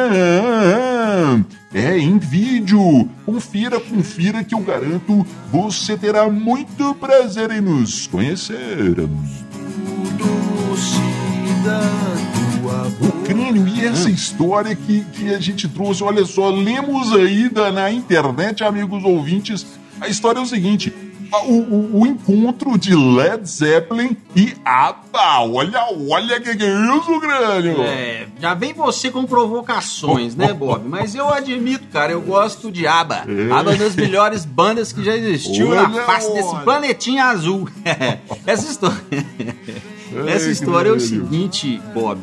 é 1.75 1.99
em 1.99 2.19
vídeo. 2.19 3.09
Confira, 3.27 3.81
confira 3.81 4.45
que 4.45 4.55
eu 4.55 4.61
garanto 4.61 5.27
você 5.53 5.97
terá 5.97 6.29
muito 6.31 6.95
prazer 6.95 7.51
em 7.51 7.61
nos 7.61 8.07
conhecer. 8.07 8.95
Tudo 8.95 10.77
se 10.77 11.01
dá 11.65 12.18
O 13.01 13.13
crânio 13.25 13.67
e 13.69 13.85
essa 13.85 14.11
história 14.11 14.75
que, 14.75 15.05
que 15.13 15.35
a 15.35 15.39
gente 15.41 15.69
trouxe, 15.69 16.03
olha 16.03 16.25
só, 16.25 16.49
lemos 16.51 17.13
aí 17.15 17.49
da- 17.49 17.71
na 17.71 17.91
internet, 17.93 18.65
amigos 18.65 19.05
ouvintes. 19.05 19.67
A 20.01 20.09
história 20.09 20.39
é 20.39 20.43
o 20.43 20.47
seguinte: 20.47 20.93
a- 21.33 21.43
o, 21.45 21.53
o- 21.59 22.01
o 22.03 22.07
encontro 22.07 22.79
de 22.79 22.95
Led 22.95 23.47
Zeppelin 23.49 24.17
e 24.35 24.55
ABBA. 24.65 25.41
Olha, 25.53 25.81
olha 26.09 26.41
que 26.41 26.57
que 26.57 26.65
é 26.65 26.97
isso, 26.97 27.21
crânio? 27.21 27.83
É, 27.83 28.27
já 28.41 28.55
vem 28.55 28.73
você 28.73 29.11
com 29.11 29.25
provocações, 29.27 30.35
né, 30.35 30.53
Bob? 30.53 30.89
Mas 30.89 31.15
eu 31.15 31.29
admito, 31.33 31.87
cara, 31.93 32.13
eu 32.13 32.21
gosto 32.23 32.71
de 32.71 32.87
ABBA. 32.87 33.25
É. 33.29 33.53
ABBA 33.53 33.71
é 33.71 33.75
uma 33.75 33.77
das 33.77 33.97
melhores 33.97 34.45
bandas 34.45 34.93
que 34.93 35.05
já 35.05 35.15
existiu 35.17 35.75
na 35.75 35.83
Olha, 35.85 36.03
face 36.05 36.33
desse 36.33 36.49
olha. 36.49 36.65
planetinha 36.65 37.25
azul. 37.27 37.69
Essa 38.47 38.71
história. 38.71 38.97
Essa 40.27 40.51
história 40.51 40.89
é 40.89 40.93
o 40.93 41.01
seguinte, 41.01 41.81
Bob. 41.93 42.19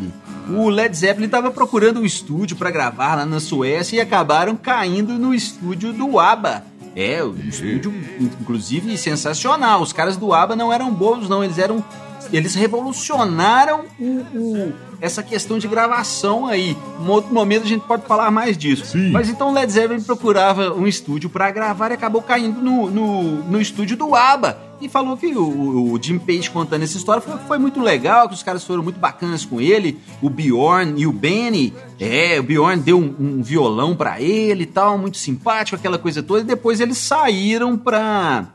O 0.49 0.69
Led 0.69 0.95
Zeppelin 0.95 1.25
estava 1.25 1.51
procurando 1.51 1.99
um 1.99 2.05
estúdio 2.05 2.55
para 2.55 2.71
gravar 2.71 3.15
lá 3.15 3.25
na 3.25 3.39
Suécia 3.39 3.97
e 3.97 4.01
acabaram 4.01 4.55
caindo 4.55 5.13
no 5.13 5.33
estúdio 5.33 5.91
do 5.91 6.19
ABBA. 6.19 6.63
É, 6.95 7.23
um 7.23 7.35
estúdio, 7.35 7.93
inclusive, 8.19 8.97
sensacional. 8.97 9.81
Os 9.81 9.91
caras 9.91 10.15
do 10.15 10.33
ABBA 10.33 10.55
não 10.55 10.71
eram 10.71 10.93
bobos, 10.93 11.27
não. 11.27 11.43
Eles 11.43 11.57
eram. 11.57 11.83
Eles 12.35 12.53
revolucionaram 12.55 13.85
o- 13.99 14.03
o- 14.37 14.73
essa 15.01 15.21
questão 15.21 15.57
de 15.59 15.67
gravação 15.67 16.45
aí. 16.47 16.75
Um 17.01 17.09
outro 17.09 17.33
momento 17.33 17.63
a 17.63 17.67
gente 17.67 17.85
pode 17.85 18.05
falar 18.05 18.31
mais 18.31 18.57
disso. 18.57 18.85
Sim. 18.85 19.11
Mas 19.11 19.29
então 19.29 19.49
o 19.49 19.53
Led 19.53 19.71
Zeppelin 19.71 20.01
procurava 20.01 20.73
um 20.73 20.87
estúdio 20.87 21.29
para 21.29 21.51
gravar 21.51 21.91
e 21.91 21.93
acabou 21.93 22.21
caindo 22.21 22.61
no, 22.61 22.89
no, 22.89 23.21
no 23.43 23.61
estúdio 23.61 23.95
do 23.97 24.15
ABBA. 24.15 24.65
E 24.81 24.89
falou 24.89 25.15
que 25.15 25.27
o, 25.27 25.93
o 25.93 25.99
Jim 26.01 26.17
Page 26.19 26.49
contando 26.49 26.83
essa 26.83 26.97
história 26.97 27.21
foi, 27.21 27.37
foi 27.47 27.57
muito 27.57 27.79
legal, 27.81 28.27
que 28.27 28.33
os 28.33 28.43
caras 28.43 28.63
foram 28.63 28.83
muito 28.83 28.99
bacanas 28.99 29.45
com 29.45 29.61
ele. 29.61 29.97
O 30.21 30.29
Bjorn 30.29 30.93
e 31.01 31.07
o 31.07 31.13
Benny. 31.13 31.73
É, 31.99 32.37
o 32.39 32.43
Bjorn 32.43 32.81
deu 32.81 32.99
um, 32.99 33.15
um 33.37 33.41
violão 33.43 33.95
para 33.95 34.19
ele 34.21 34.63
e 34.63 34.65
tal, 34.67 34.97
muito 34.97 35.17
simpático, 35.17 35.77
aquela 35.77 35.97
coisa 35.97 36.21
toda. 36.21 36.41
E 36.41 36.43
depois 36.43 36.81
eles 36.81 36.97
saíram 36.97 37.77
pra 37.77 38.47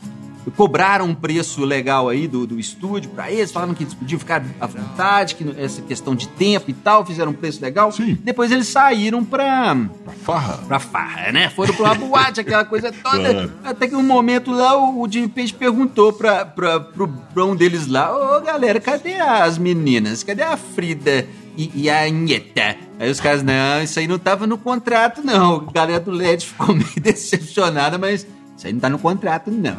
cobraram 0.57 1.07
um 1.07 1.15
preço 1.15 1.65
legal 1.65 2.09
aí 2.09 2.27
do, 2.27 2.47
do 2.47 2.59
estúdio 2.59 3.11
pra 3.11 3.31
eles, 3.31 3.53
falaram 3.53 3.75
que 3.75 3.83
eles 3.83 3.95
podiam 3.95 4.19
ficar 4.19 4.43
à 4.61 4.67
vontade, 4.67 5.35
que 5.35 5.55
essa 5.59 5.83
questão 5.83 6.15
de 6.15 6.29
tempo 6.29 6.71
e 6.71 6.75
tal, 6.75 7.05
fizeram 7.05 7.33
um 7.33 7.35
preço 7.35 7.61
legal. 7.61 7.93
Sim. 7.93 8.19
Depois 8.23 8.51
eles 8.51 8.69
saíram 8.69 9.25
pra, 9.25 9.77
Farra. 10.23 10.59
pra 10.67 10.79
farra, 10.79 11.33
né? 11.33 11.51
Foram 11.51 11.75
pra 11.75 11.85
uma 11.87 11.95
boate, 11.95 12.41
aquela 12.41 12.65
coisa 12.65 12.93
toda. 12.93 13.33
Claro. 13.33 13.53
Até 13.65 13.89
que 13.89 13.95
um 13.97 14.03
momento 14.03 14.51
lá 14.51 14.77
o, 14.77 15.03
o 15.03 15.11
Jimmy 15.11 15.29
Page 15.29 15.53
perguntou 15.53 16.13
pra, 16.13 16.45
pra, 16.45 16.81
pro, 16.81 17.09
pra 17.09 17.45
um 17.45 17.55
deles 17.55 17.87
lá: 17.87 18.37
Ô 18.37 18.41
galera, 18.41 18.81
cadê 18.81 19.17
as 19.21 19.59
meninas? 19.59 20.23
Cadê 20.23 20.43
a 20.43 20.57
Frida? 20.57 21.27
E, 21.57 21.71
e 21.75 21.91
a 21.91 22.05
Anheta. 22.05 22.77
Aí 22.99 23.11
os 23.11 23.21
caras, 23.21 23.43
não, 23.43 23.83
isso 23.83 23.99
aí 23.99 24.07
não 24.07 24.19
tava 24.19 24.47
no 24.47 24.57
contrato, 24.57 25.21
não. 25.23 25.67
A 25.69 25.73
galera 25.73 26.01
do 26.01 26.11
LED 26.11 26.47
ficou 26.47 26.69
meio 26.75 27.01
decepcionada, 27.01 27.99
mas 27.99 28.27
isso 28.61 28.67
aí 28.67 28.75
não 28.75 28.81
tá 28.81 28.91
no 28.91 28.99
contrato, 28.99 29.51
não. 29.51 29.77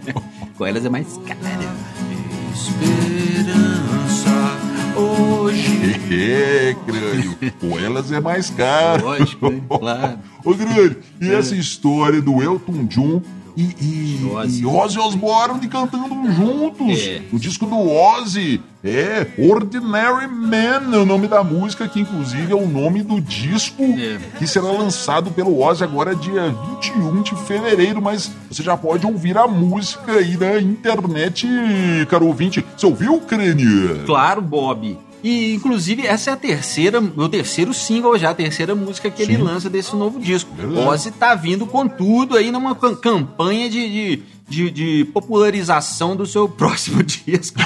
Com 0.56 0.64
elas 0.64 0.82
é 0.82 0.88
mais 0.88 1.06
caro. 1.26 1.40
esperança. 2.54 4.30
Hoje 4.96 6.00
É, 6.10 6.74
crânio. 6.86 7.36
Com 7.60 7.78
elas 7.78 8.10
é 8.10 8.20
mais 8.20 8.48
caro. 8.48 9.04
Lógico? 9.04 9.52
Claro. 9.78 10.18
Ô, 10.42 10.54
crânio, 10.54 10.96
e 11.20 11.30
essa 11.30 11.54
história 11.54 12.22
do 12.22 12.42
Elton 12.42 12.86
John 12.86 13.20
e, 13.56 13.62
e, 13.62 14.30
Ozzy. 14.32 14.62
e 14.62 14.66
Ozzy 14.66 14.98
Osbourne 14.98 15.68
cantando 15.68 16.32
juntos. 16.32 16.98
É. 17.00 17.22
O 17.32 17.38
disco 17.38 17.66
do 17.66 17.78
Ozzy. 17.90 18.60
É, 18.86 19.26
Ordinary 19.38 20.26
Man 20.28 20.94
é 20.94 20.98
o 20.98 21.06
nome 21.06 21.26
da 21.26 21.42
música, 21.42 21.88
que 21.88 22.00
inclusive 22.00 22.52
é 22.52 22.54
o 22.54 22.66
nome 22.68 23.02
do 23.02 23.18
disco 23.18 23.82
É. 23.82 24.18
que 24.38 24.46
será 24.46 24.66
lançado 24.66 25.30
pelo 25.30 25.58
Ozzy 25.62 25.82
agora 25.84 26.14
dia 26.14 26.54
21 26.82 27.22
de 27.22 27.34
fevereiro, 27.46 28.02
mas 28.02 28.30
você 28.50 28.62
já 28.62 28.76
pode 28.76 29.06
ouvir 29.06 29.38
a 29.38 29.46
música 29.46 30.12
aí 30.12 30.36
na 30.36 30.58
internet, 30.60 31.46
caro 32.10 32.26
ouvinte. 32.26 32.64
Você 32.76 32.84
ouviu, 32.86 33.18
crânio? 33.20 34.02
Claro, 34.04 34.42
Bob. 34.42 34.98
E, 35.24 35.54
inclusive, 35.54 36.06
essa 36.06 36.28
é 36.28 36.32
a 36.34 36.36
terceira, 36.36 37.00
o 37.00 37.28
terceiro 37.30 37.72
single 37.72 38.18
já, 38.18 38.28
a 38.30 38.34
terceira 38.34 38.74
música 38.74 39.10
que 39.10 39.22
ele 39.22 39.36
Sim. 39.36 39.42
lança 39.42 39.70
desse 39.70 39.96
novo 39.96 40.20
disco. 40.20 40.50
Verdade. 40.54 40.86
Ozzy 40.86 41.10
tá 41.12 41.34
vindo 41.34 41.64
com 41.66 41.88
tudo 41.88 42.36
aí 42.36 42.52
numa 42.52 42.74
cam- 42.74 42.94
campanha 42.94 43.70
de, 43.70 43.88
de, 43.88 44.22
de- 44.46 44.70
de 44.70 45.04
popularização 45.14 46.14
do 46.14 46.26
seu 46.26 46.46
próximo 46.50 47.02
disco. 47.02 47.58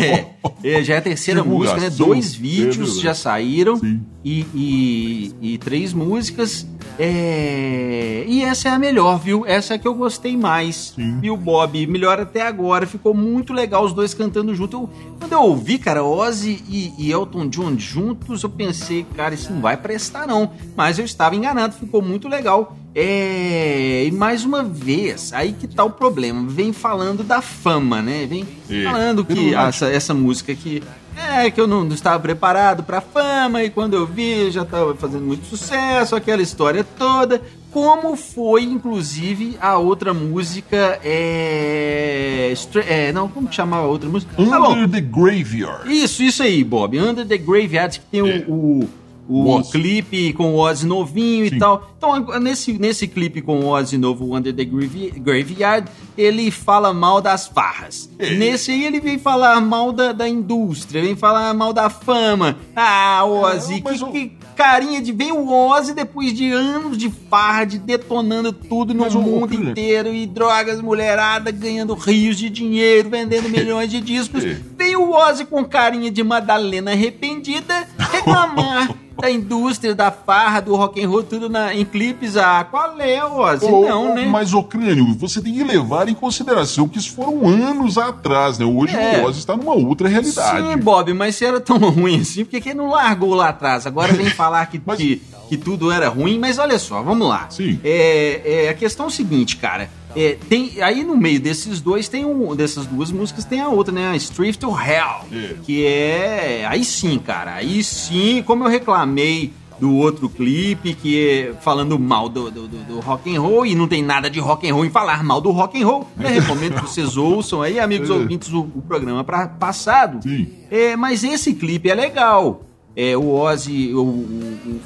é, 0.00 0.26
é, 0.62 0.84
já 0.84 0.94
é 0.94 0.98
a 0.98 1.02
terceira 1.02 1.42
música, 1.42 1.80
né? 1.80 1.90
Dois 1.90 2.32
vídeos 2.32 2.76
verdade. 2.76 3.00
já 3.02 3.12
saíram 3.14 3.80
e, 4.24 4.46
e, 4.54 5.34
e 5.54 5.58
três 5.58 5.92
músicas. 5.92 6.64
É... 7.02 8.24
E 8.26 8.42
essa 8.42 8.68
é 8.68 8.72
a 8.72 8.78
melhor, 8.78 9.18
viu? 9.18 9.44
Essa 9.46 9.74
é 9.74 9.76
a 9.76 9.78
que 9.78 9.88
eu 9.88 9.94
gostei 9.94 10.36
mais. 10.36 10.92
Sim. 10.94 11.18
E 11.22 11.30
o 11.30 11.36
Bob, 11.36 11.86
melhor 11.86 12.20
até 12.20 12.42
agora. 12.42 12.86
Ficou 12.86 13.14
muito 13.14 13.52
legal 13.52 13.84
os 13.84 13.92
dois 13.92 14.12
cantando 14.14 14.54
junto. 14.54 14.76
Eu- 14.76 14.90
quando 15.18 15.32
eu 15.32 15.42
ouvi, 15.42 15.78
cara, 15.78 16.02
Ozzy 16.04 16.62
e, 16.68 16.92
e 16.98 17.10
Elton 17.10 17.48
John 17.48 17.76
juntos, 17.78 18.42
eu 18.42 18.48
pensei, 18.50 19.04
cara, 19.16 19.34
isso 19.34 19.52
não 19.52 19.60
vai 19.60 19.76
prestar 19.76 20.26
não. 20.26 20.50
Mas 20.76 20.98
eu 20.98 21.04
estava 21.04 21.34
enganado, 21.36 21.74
ficou 21.74 22.00
muito 22.02 22.28
legal. 22.28 22.76
É... 22.94 24.04
E 24.06 24.10
mais 24.12 24.44
uma 24.44 24.62
vez, 24.62 25.32
aí 25.32 25.52
que 25.52 25.66
tá 25.68 25.84
o 25.84 25.90
problema. 25.90 26.48
Vem 26.48 26.72
falando 26.72 27.22
da 27.22 27.40
fama, 27.40 28.02
né? 28.02 28.26
Vem 28.28 28.46
É, 28.68 28.84
falando 28.84 29.24
que 29.24 29.54
essa, 29.54 29.86
essa 29.88 30.12
música 30.14 30.52
aqui 30.52 30.82
é 31.20 31.50
que 31.50 31.60
eu 31.60 31.66
não, 31.66 31.86
estava 31.88 32.18
preparado 32.20 32.82
pra 32.82 33.00
fama 33.00 33.62
e 33.62 33.70
quando 33.70 33.94
eu 33.94 34.06
vi 34.06 34.50
já 34.50 34.62
estava 34.62 34.94
fazendo 34.94 35.24
muito 35.24 35.46
sucesso, 35.46 36.14
aquela 36.16 36.42
história 36.42 36.84
toda. 36.84 37.40
Como 37.72 38.16
foi, 38.16 38.64
inclusive, 38.64 39.56
a 39.60 39.78
outra 39.78 40.12
música 40.12 40.98
é. 41.04 42.50
Stra- 42.52 42.82
é 42.84 43.12
não, 43.12 43.28
como 43.28 43.46
que 43.48 43.54
chamava 43.54 43.84
a 43.84 43.88
outra 43.88 44.08
música? 44.08 44.32
Tá. 44.34 44.42
Under 44.42 44.90
the 44.90 45.00
Graveyard. 45.00 45.92
Isso, 45.92 46.20
isso 46.22 46.42
aí, 46.42 46.64
Bob. 46.64 46.98
Under 46.98 47.24
the 47.26 47.38
Graveyard, 47.38 48.00
que 48.00 48.06
tem 48.06 48.20
É. 48.28 48.44
o, 48.48 48.52
o, 48.52 48.88
o 49.30 49.58
O 49.58 49.62
clipe 49.70 50.32
com 50.32 50.54
o 50.54 50.58
Ozzy 50.58 50.86
novinho 50.86 51.48
Sim. 51.48 51.56
e 51.56 51.58
tal. 51.58 51.90
Então, 51.96 52.40
nesse, 52.40 52.72
nesse 52.72 53.06
clipe 53.06 53.40
com 53.42 53.60
o 53.60 53.66
Ozzy 53.68 53.96
novo, 53.98 54.24
o 54.24 54.36
Under 54.36 54.54
the 54.54 54.64
Grave- 54.64 55.12
Graveyard, 55.18 55.88
ele 56.16 56.50
fala 56.50 56.92
mal 56.94 57.20
das 57.20 57.46
farras. 57.46 58.10
É. 58.18 58.34
Nesse 58.34 58.70
aí, 58.70 58.84
ele 58.86 59.00
vem 59.00 59.18
falar 59.18 59.60
mal 59.60 59.92
da, 59.92 60.12
da 60.12 60.28
indústria, 60.28 61.02
vem 61.02 61.14
falar 61.14 61.52
mal 61.54 61.72
da 61.72 61.88
fama. 61.90 62.56
Ah, 62.74 63.24
Ozzy, 63.24 63.74
É, 63.74 63.80
que, 63.80 64.02
o- 64.04 64.10
que 64.12 64.32
carinha 64.56 65.00
de... 65.00 65.12
Vem 65.12 65.32
o 65.32 65.50
Ozzy 65.52 65.92
depois 65.94 66.32
de 66.34 66.50
anos 66.50 66.96
de 66.98 67.10
farra, 67.28 67.64
de 67.64 67.78
detonando 67.78 68.52
tudo 68.52 68.92
no 68.94 69.00
Mas 69.02 69.14
o- 69.14 69.18
o 69.18 69.22
mundo 69.22 69.48
que- 69.48 69.56
inteiro, 69.56 70.12
e 70.14 70.26
drogas, 70.26 70.80
mulherada, 70.80 71.50
ganhando 71.50 71.94
rios 71.94 72.36
de 72.36 72.48
dinheiro, 72.50 73.08
vendendo 73.10 73.48
milhões 73.50 73.90
de 73.90 74.00
discos. 74.00 74.44
É. 74.44 74.56
Vem 74.76 74.96
o 74.96 75.12
Ozzy 75.12 75.44
com 75.44 75.62
carinha 75.64 76.10
de 76.10 76.22
Madalena 76.24 76.92
arrependida 76.92 77.86
reclamar 77.98 78.94
da 79.20 79.30
indústria, 79.30 79.94
da 79.94 80.10
farra, 80.10 80.60
do 80.60 80.74
rock 80.76 81.02
and 81.02 81.08
roll, 81.08 81.22
tudo 81.22 81.48
na, 81.48 81.74
em 81.74 81.84
clipes. 81.84 82.36
Ah, 82.36 82.66
qual 82.70 82.98
é, 83.00 83.24
Ozzy? 83.24 83.64
Ô, 83.66 83.82
Não, 83.86 84.14
né? 84.14 84.24
Mas, 84.26 84.52
ô 84.54 84.62
Crânio, 84.62 85.14
você 85.18 85.40
tem 85.40 85.52
que 85.54 85.62
levar 85.64 86.08
em 86.08 86.14
consideração 86.14 86.88
que 86.88 86.98
isso 86.98 87.12
foram 87.12 87.46
anos 87.48 87.98
atrás, 87.98 88.58
né? 88.58 88.64
Hoje 88.64 88.94
É. 88.96 89.20
o 89.22 89.26
Ozzy 89.26 89.38
está 89.40 89.56
numa 89.56 89.74
outra 89.74 90.08
realidade. 90.08 90.66
Sim, 90.72 90.76
Bob, 90.78 91.12
mas 91.14 91.36
se 91.36 91.44
era 91.44 91.60
tão 91.60 91.78
ruim 91.90 92.20
assim, 92.20 92.44
por 92.44 92.60
que 92.60 92.74
não 92.74 92.90
largou 92.90 93.34
lá 93.34 93.48
atrás? 93.50 93.86
Agora 93.86 94.12
vem 94.12 94.26
falar 94.30 94.64
que, 94.66 94.80
Mas- 94.86 94.98
que, 94.98 95.22
que 95.48 95.56
tudo 95.56 95.90
era 95.90 96.08
ruim, 96.08 96.38
mas 96.38 96.58
olha 96.58 96.78
só, 96.78 97.02
vamos 97.02 97.28
lá. 97.28 97.46
Sim. 97.50 97.78
É, 97.84 98.64
é, 98.66 98.68
a 98.70 98.74
questão 98.74 99.06
é 99.06 99.08
o 99.08 99.12
seguinte, 99.12 99.56
cara. 99.56 99.90
É, 100.16 100.36
tem, 100.48 100.72
aí 100.82 101.04
no 101.04 101.16
meio 101.16 101.40
desses 101.40 101.80
dois, 101.80 102.08
tem 102.08 102.24
um, 102.24 102.54
dessas 102.56 102.86
duas 102.86 103.12
músicas, 103.12 103.44
tem 103.44 103.60
a 103.60 103.68
outra, 103.68 103.92
né? 103.94 104.08
A 104.10 104.16
Street 104.16 104.56
to 104.56 104.68
Hell. 104.70 105.26
É. 105.32 105.54
Que 105.62 105.86
é. 105.86 106.66
Aí 106.68 106.84
sim, 106.84 107.18
cara. 107.18 107.54
Aí 107.54 107.82
sim, 107.84 108.42
como 108.46 108.64
eu 108.64 108.68
reclamei 108.68 109.52
do 109.78 109.94
outro 109.96 110.28
clipe, 110.28 110.92
que 110.94 111.18
é 111.18 111.54
falando 111.62 111.98
mal 111.98 112.28
do, 112.28 112.50
do, 112.50 112.68
do- 112.68 112.84
do 112.84 113.00
rock 113.00 113.34
and 113.34 113.40
roll, 113.40 113.64
e 113.64 113.74
não 113.74 113.88
tem 113.88 114.02
nada 114.02 114.28
de 114.28 114.38
rock 114.38 114.68
and 114.68 114.74
roll 114.74 114.84
em 114.84 114.90
falar 114.90 115.24
mal 115.24 115.40
do 115.40 115.50
rock 115.52 115.80
and 115.82 115.86
roll. 115.86 116.06
né? 116.18 116.28
recomendo 116.28 116.74
que 116.74 116.82
vocês 116.82 117.16
ouçam 117.16 117.62
aí, 117.62 117.80
amigos 117.80 118.10
É. 118.10 118.12
ouvintes, 118.12 118.52
o, 118.52 118.60
o 118.60 118.82
programa 118.86 119.24
pra, 119.24 119.48
passado. 119.48 120.22
Sim. 120.22 120.48
É, 120.70 120.96
mas 120.96 121.24
esse 121.24 121.54
clipe 121.54 121.88
é 121.88 121.94
legal. 121.94 122.60
É, 122.96 123.16
o 123.16 123.30
Ozzy, 123.30 123.94
o- 123.94 124.00
o- 124.02 124.80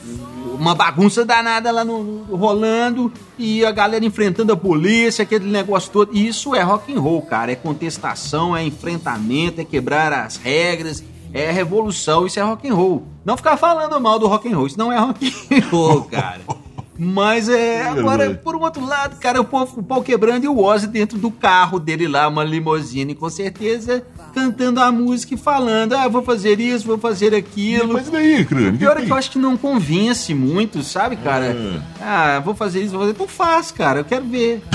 o- 0.52 0.56
uma 0.60 0.74
bagunça 0.74 1.24
danada 1.24 1.70
lá 1.72 1.84
no, 1.84 2.02
no- 2.04 2.36
rolando 2.36 3.10
e 3.38 3.64
a 3.64 3.72
galera 3.72 4.04
enfrentando 4.04 4.52
a 4.52 4.56
polícia, 4.56 5.22
aquele 5.22 5.50
negócio 5.50 5.90
todo. 5.90 6.16
Isso 6.16 6.54
é 6.54 6.62
rock 6.62 6.94
and 6.94 7.00
roll, 7.00 7.22
cara. 7.22 7.50
É 7.52 7.56
contestação, 7.56 8.56
é 8.56 8.64
enfrentamento, 8.64 9.60
é 9.60 9.64
quebrar 9.64 10.12
as 10.12 10.36
regras, 10.36 11.02
é 11.32 11.50
revolução. 11.50 12.26
Isso 12.26 12.38
é 12.38 12.42
rock 12.42 12.68
and 12.68 12.74
roll. 12.74 13.02
Não 13.24 13.36
ficar 13.36 13.56
falando 13.56 13.98
mal 14.00 14.18
do 14.18 14.26
rock 14.26 14.48
and 14.52 14.56
roll, 14.56 14.66
isso 14.66 14.78
não 14.78 14.92
é 14.92 14.98
rock 14.98 15.34
and 15.50 15.68
roll, 15.70 16.02
cara. 16.02 16.40
Mas 16.96 17.48
é, 17.48 17.82
agora, 17.82 18.34
por 18.34 18.54
um 18.54 18.60
outro 18.60 18.84
lado, 18.84 19.16
cara, 19.16 19.40
o 19.40 19.44
povo, 19.44 19.80
o 19.80 19.82
pau 19.82 20.00
quebrando 20.02 20.44
e 20.44 20.48
o 20.48 20.62
Ozzy 20.62 20.86
dentro 20.86 21.18
do 21.18 21.28
carro 21.30 21.80
dele 21.80 22.06
lá, 22.06 22.28
uma 22.28 22.44
limusine, 22.44 23.16
com 23.16 23.28
certeza, 23.28 24.04
cantando 24.32 24.80
a 24.80 24.92
música 24.92 25.34
e 25.34 25.36
falando, 25.36 25.94
ah, 25.94 26.06
vou 26.06 26.22
fazer 26.22 26.60
isso, 26.60 26.86
vou 26.86 26.98
fazer 26.98 27.34
aquilo. 27.34 27.94
Mas 27.94 28.06
e 28.06 28.10
daí, 28.12 28.44
Crânio? 28.44 28.78
Pior 28.78 28.96
é 28.96 29.02
que 29.02 29.10
eu 29.10 29.16
acho 29.16 29.30
que 29.30 29.38
não 29.38 29.56
convence 29.56 30.32
muito, 30.34 30.84
sabe, 30.84 31.16
cara? 31.16 31.46
É. 31.46 31.80
Ah, 32.00 32.40
vou 32.44 32.54
fazer 32.54 32.80
isso, 32.80 32.92
vou 32.92 33.00
fazer. 33.00 33.12
Então 33.12 33.26
faz, 33.26 33.72
cara, 33.72 34.00
eu 34.00 34.04
quero 34.04 34.24
ver. 34.24 34.62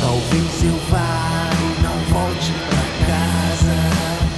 Talvez 0.00 0.64
eu 0.64 0.76
vá 0.90 1.50
e 1.52 1.82
não 1.82 1.98
volte 2.12 2.52
pra 2.68 2.80
casa. 3.06 3.74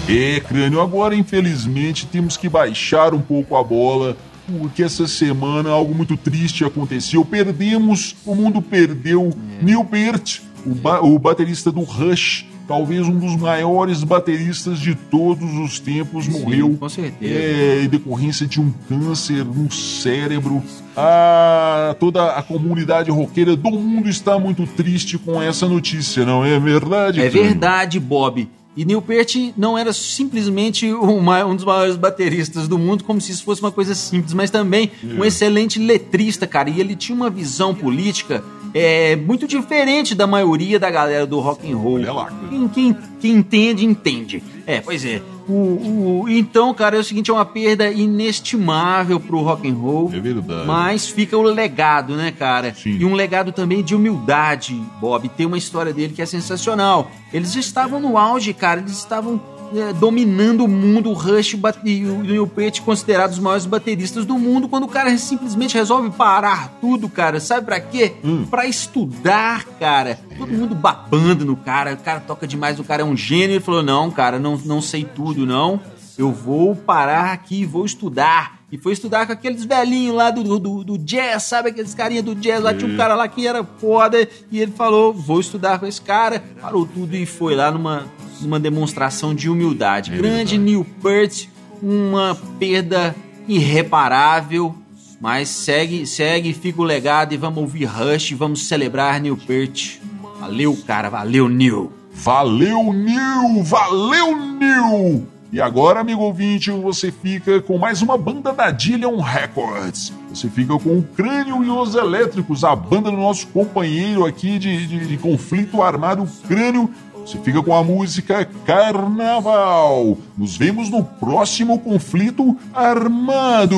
É, 0.08 0.40
Crânio, 0.40 0.80
agora 0.80 1.14
infelizmente 1.14 2.06
temos 2.06 2.36
que 2.36 2.48
baixar 2.48 3.14
um 3.14 3.20
pouco 3.20 3.56
a 3.56 3.62
bola, 3.62 4.16
porque 4.46 4.82
essa 4.82 5.06
semana 5.06 5.70
algo 5.70 5.94
muito 5.94 6.16
triste 6.16 6.64
aconteceu. 6.64 7.24
Perdemos, 7.24 8.16
o 8.24 8.34
mundo 8.34 8.60
perdeu 8.62 9.30
É. 9.60 9.64
Neil 9.64 9.84
Peart, 9.84 10.40
o, 10.66 10.74
ba- 10.74 11.00
o 11.00 11.18
baterista 11.18 11.70
do 11.72 11.80
Rush, 11.82 12.46
talvez 12.68 13.06
um 13.06 13.18
dos 13.18 13.36
maiores 13.36 14.02
bateristas 14.04 14.78
de 14.78 14.94
todos 14.94 15.52
os 15.58 15.78
tempos, 15.80 16.26
morreu. 16.28 16.76
com 16.78 16.88
certeza. 16.88 17.32
É, 17.34 17.82
em 17.84 17.88
decorrência 17.88 18.46
de 18.46 18.60
um 18.60 18.72
câncer 18.88 19.44
no 19.44 19.70
cérebro. 19.70 20.62
Ah, 20.96 21.96
toda 21.98 22.32
a 22.32 22.42
comunidade 22.42 23.10
roqueira 23.10 23.56
do 23.56 23.70
mundo 23.70 24.08
está 24.08 24.38
muito 24.38 24.66
triste 24.66 25.18
com 25.18 25.40
essa 25.42 25.66
notícia, 25.66 26.24
não 26.24 26.44
é 26.44 26.58
verdade? 26.60 27.20
É 27.20 27.28
verdade, 27.28 27.98
Bob. 27.98 28.48
E 28.76 28.84
Neil 28.84 29.02
Peart 29.02 29.52
não 29.56 29.76
era 29.76 29.92
simplesmente 29.92 30.92
um 30.92 31.54
dos 31.54 31.64
maiores 31.64 31.96
bateristas 31.96 32.66
do 32.66 32.78
mundo, 32.78 33.04
como 33.04 33.20
se 33.20 33.32
isso 33.32 33.44
fosse 33.44 33.60
uma 33.60 33.70
coisa 33.70 33.94
simples, 33.94 34.32
mas 34.32 34.50
também 34.50 34.90
um 35.04 35.24
excelente 35.24 35.78
letrista, 35.78 36.46
cara. 36.46 36.70
E 36.70 36.80
ele 36.80 36.96
tinha 36.96 37.14
uma 37.14 37.28
visão 37.28 37.74
política 37.74 38.42
é, 38.74 39.14
muito 39.16 39.46
diferente 39.46 40.14
da 40.14 40.26
maioria 40.26 40.78
da 40.78 40.90
galera 40.90 41.26
do 41.26 41.38
rock 41.40 41.70
and 41.70 41.76
roll. 41.76 41.98
Lá, 42.00 42.24
cara. 42.24 42.48
Quem, 42.48 42.68
quem, 42.68 42.96
quem 43.20 43.32
entende, 43.36 43.84
entende. 43.84 44.42
É, 44.66 44.80
pois 44.80 45.04
é. 45.04 45.20
O, 45.48 46.22
o- 46.22 46.28
então, 46.28 46.72
cara, 46.74 46.96
é 46.96 47.00
o 47.00 47.04
seguinte, 47.04 47.30
é 47.30 47.34
uma 47.34 47.44
perda 47.44 47.90
inestimável 47.90 49.18
pro 49.18 49.40
rock 49.40 49.68
and 49.68 49.74
roll. 49.74 50.10
É 50.12 50.20
verdade. 50.20 50.66
Mas 50.66 51.08
fica 51.08 51.36
o 51.36 51.42
legado, 51.42 52.14
né, 52.16 52.30
cara? 52.32 52.74
Sim. 52.74 52.96
E 52.98 53.04
um 53.04 53.14
legado 53.14 53.52
também 53.52 53.82
de 53.82 53.94
humildade, 53.94 54.74
Bob. 55.00 55.28
Tem 55.28 55.46
uma 55.46 55.58
história 55.58 55.92
dele 55.92 56.12
que 56.14 56.22
é 56.22 56.26
sensacional. 56.26 57.10
Eles 57.32 57.54
estavam 57.56 57.98
no 58.00 58.16
auge, 58.16 58.52
cara. 58.52 58.80
Eles 58.80 58.92
estavam 58.98 59.40
é, 59.74 59.92
dominando 59.92 60.64
o 60.64 60.68
mundo. 60.68 61.10
O 61.10 61.12
Rush 61.12 61.56
e 61.84 62.04
o 62.04 62.22
Neil 62.22 62.46
Peart 62.46 62.80
considerados 62.80 63.36
os 63.36 63.42
maiores 63.42 63.66
bateristas 63.66 64.24
do 64.24 64.38
mundo. 64.38 64.68
Quando 64.68 64.84
o 64.84 64.88
cara 64.88 65.16
simplesmente 65.18 65.74
resolve 65.74 66.10
parar 66.10 66.78
tudo, 66.80 67.08
cara. 67.08 67.40
Sabe 67.40 67.66
pra 67.66 67.80
quê? 67.80 68.14
Hum. 68.24 68.44
Pra 68.50 68.66
estudar, 68.66 69.64
cara. 69.78 70.18
Todo 70.38 70.52
mundo 70.52 70.74
babando 70.74 71.44
no 71.44 71.56
cara. 71.56 71.94
O 71.94 71.98
cara 71.98 72.20
toca 72.20 72.46
demais, 72.46 72.78
o 72.78 72.84
cara 72.84 73.02
é 73.02 73.04
um 73.04 73.16
gênio. 73.16 73.54
Ele 73.54 73.60
falou: 73.60 73.82
Não, 73.82 74.10
cara, 74.10 74.38
não, 74.38 74.56
não 74.64 74.80
sei 74.80 75.04
tudo, 75.04 75.46
não. 75.46 75.80
Eu 76.16 76.30
vou 76.30 76.76
parar 76.76 77.32
aqui 77.32 77.62
e 77.62 77.66
vou 77.66 77.84
estudar. 77.86 78.61
E 78.72 78.78
foi 78.78 78.94
estudar 78.94 79.26
com 79.26 79.32
aqueles 79.32 79.66
velhinhos 79.66 80.16
lá 80.16 80.30
do, 80.30 80.58
do, 80.58 80.82
do 80.82 80.96
jazz, 80.96 81.42
sabe? 81.42 81.68
Aqueles 81.68 81.94
carinha 81.94 82.22
do 82.22 82.34
jazz 82.34 82.62
lá. 82.62 82.72
Tinha 82.72 82.90
um 82.90 82.96
cara 82.96 83.14
lá 83.14 83.28
que 83.28 83.46
era 83.46 83.62
foda. 83.62 84.26
E 84.50 84.58
ele 84.58 84.72
falou: 84.72 85.12
Vou 85.12 85.38
estudar 85.38 85.78
com 85.78 85.86
esse 85.86 86.00
cara. 86.00 86.42
Parou 86.58 86.86
tudo 86.86 87.14
e 87.14 87.26
foi 87.26 87.54
lá 87.54 87.70
numa, 87.70 88.06
numa 88.40 88.58
demonstração 88.58 89.34
de 89.34 89.50
humildade. 89.50 90.10
Grande 90.12 90.56
Neil 90.56 90.86
Peart, 91.02 91.48
uma 91.82 92.34
perda 92.58 93.14
irreparável. 93.46 94.74
Mas 95.20 95.50
segue, 95.50 96.06
segue, 96.06 96.54
fica 96.54 96.80
o 96.80 96.84
legado 96.84 97.34
e 97.34 97.36
vamos 97.36 97.58
ouvir 97.58 97.84
Rush, 97.84 98.32
vamos 98.32 98.66
celebrar 98.66 99.20
Neil 99.20 99.36
Peart. 99.36 99.98
Valeu, 100.40 100.76
cara, 100.86 101.10
valeu, 101.10 101.48
Neil. 101.48 101.92
Valeu, 102.14 102.92
Nil! 102.92 103.62
Valeu, 103.64 104.36
Nil! 104.36 105.26
E 105.52 105.60
agora, 105.60 106.00
amigo 106.00 106.22
ouvinte, 106.22 106.70
você 106.70 107.12
fica 107.12 107.60
com 107.60 107.76
mais 107.76 108.00
uma 108.00 108.16
banda 108.16 108.52
da 108.54 108.70
Dillion 108.70 109.20
Records. 109.20 110.10
Você 110.30 110.48
fica 110.48 110.78
com 110.78 110.98
o 110.98 111.02
Crânio 111.02 111.62
e 111.62 111.68
os 111.68 111.94
Elétricos, 111.94 112.64
a 112.64 112.74
banda 112.74 113.10
do 113.10 113.16
nosso 113.18 113.46
companheiro 113.48 114.24
aqui 114.24 114.58
de, 114.58 114.86
de- 114.86 115.06
de 115.06 115.16
conflito 115.18 115.82
armado, 115.82 116.26
Crânio. 116.48 116.90
Você 117.26 117.36
fica 117.38 117.62
com 117.62 117.76
a 117.76 117.84
música 117.84 118.48
Carnaval. 118.64 120.16
Nos 120.38 120.56
vemos 120.56 120.88
no 120.88 121.04
próximo 121.04 121.78
conflito 121.78 122.56
armado. 122.74 123.76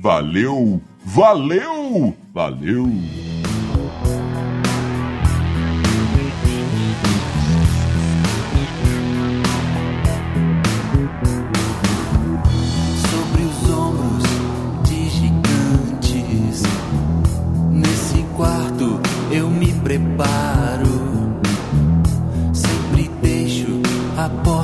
Valeu, 0.00 0.80
valeu, 1.04 2.14
valeu. 2.32 2.88
a 24.20 24.28
boy. 24.28 24.59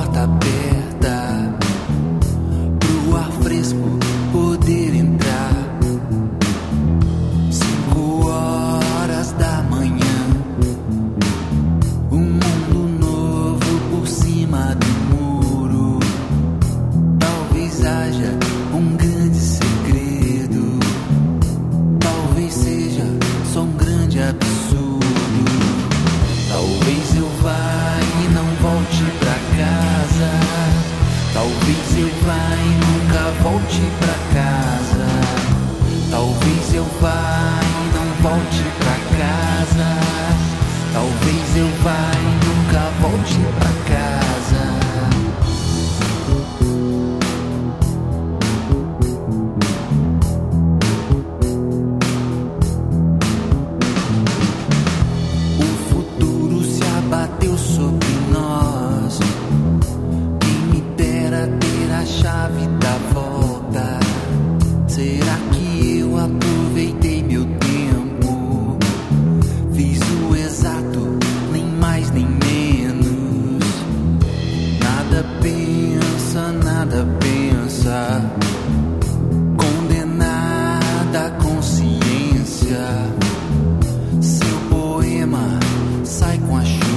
Sai 86.63 86.79
com 86.79 86.93
a 86.93 86.96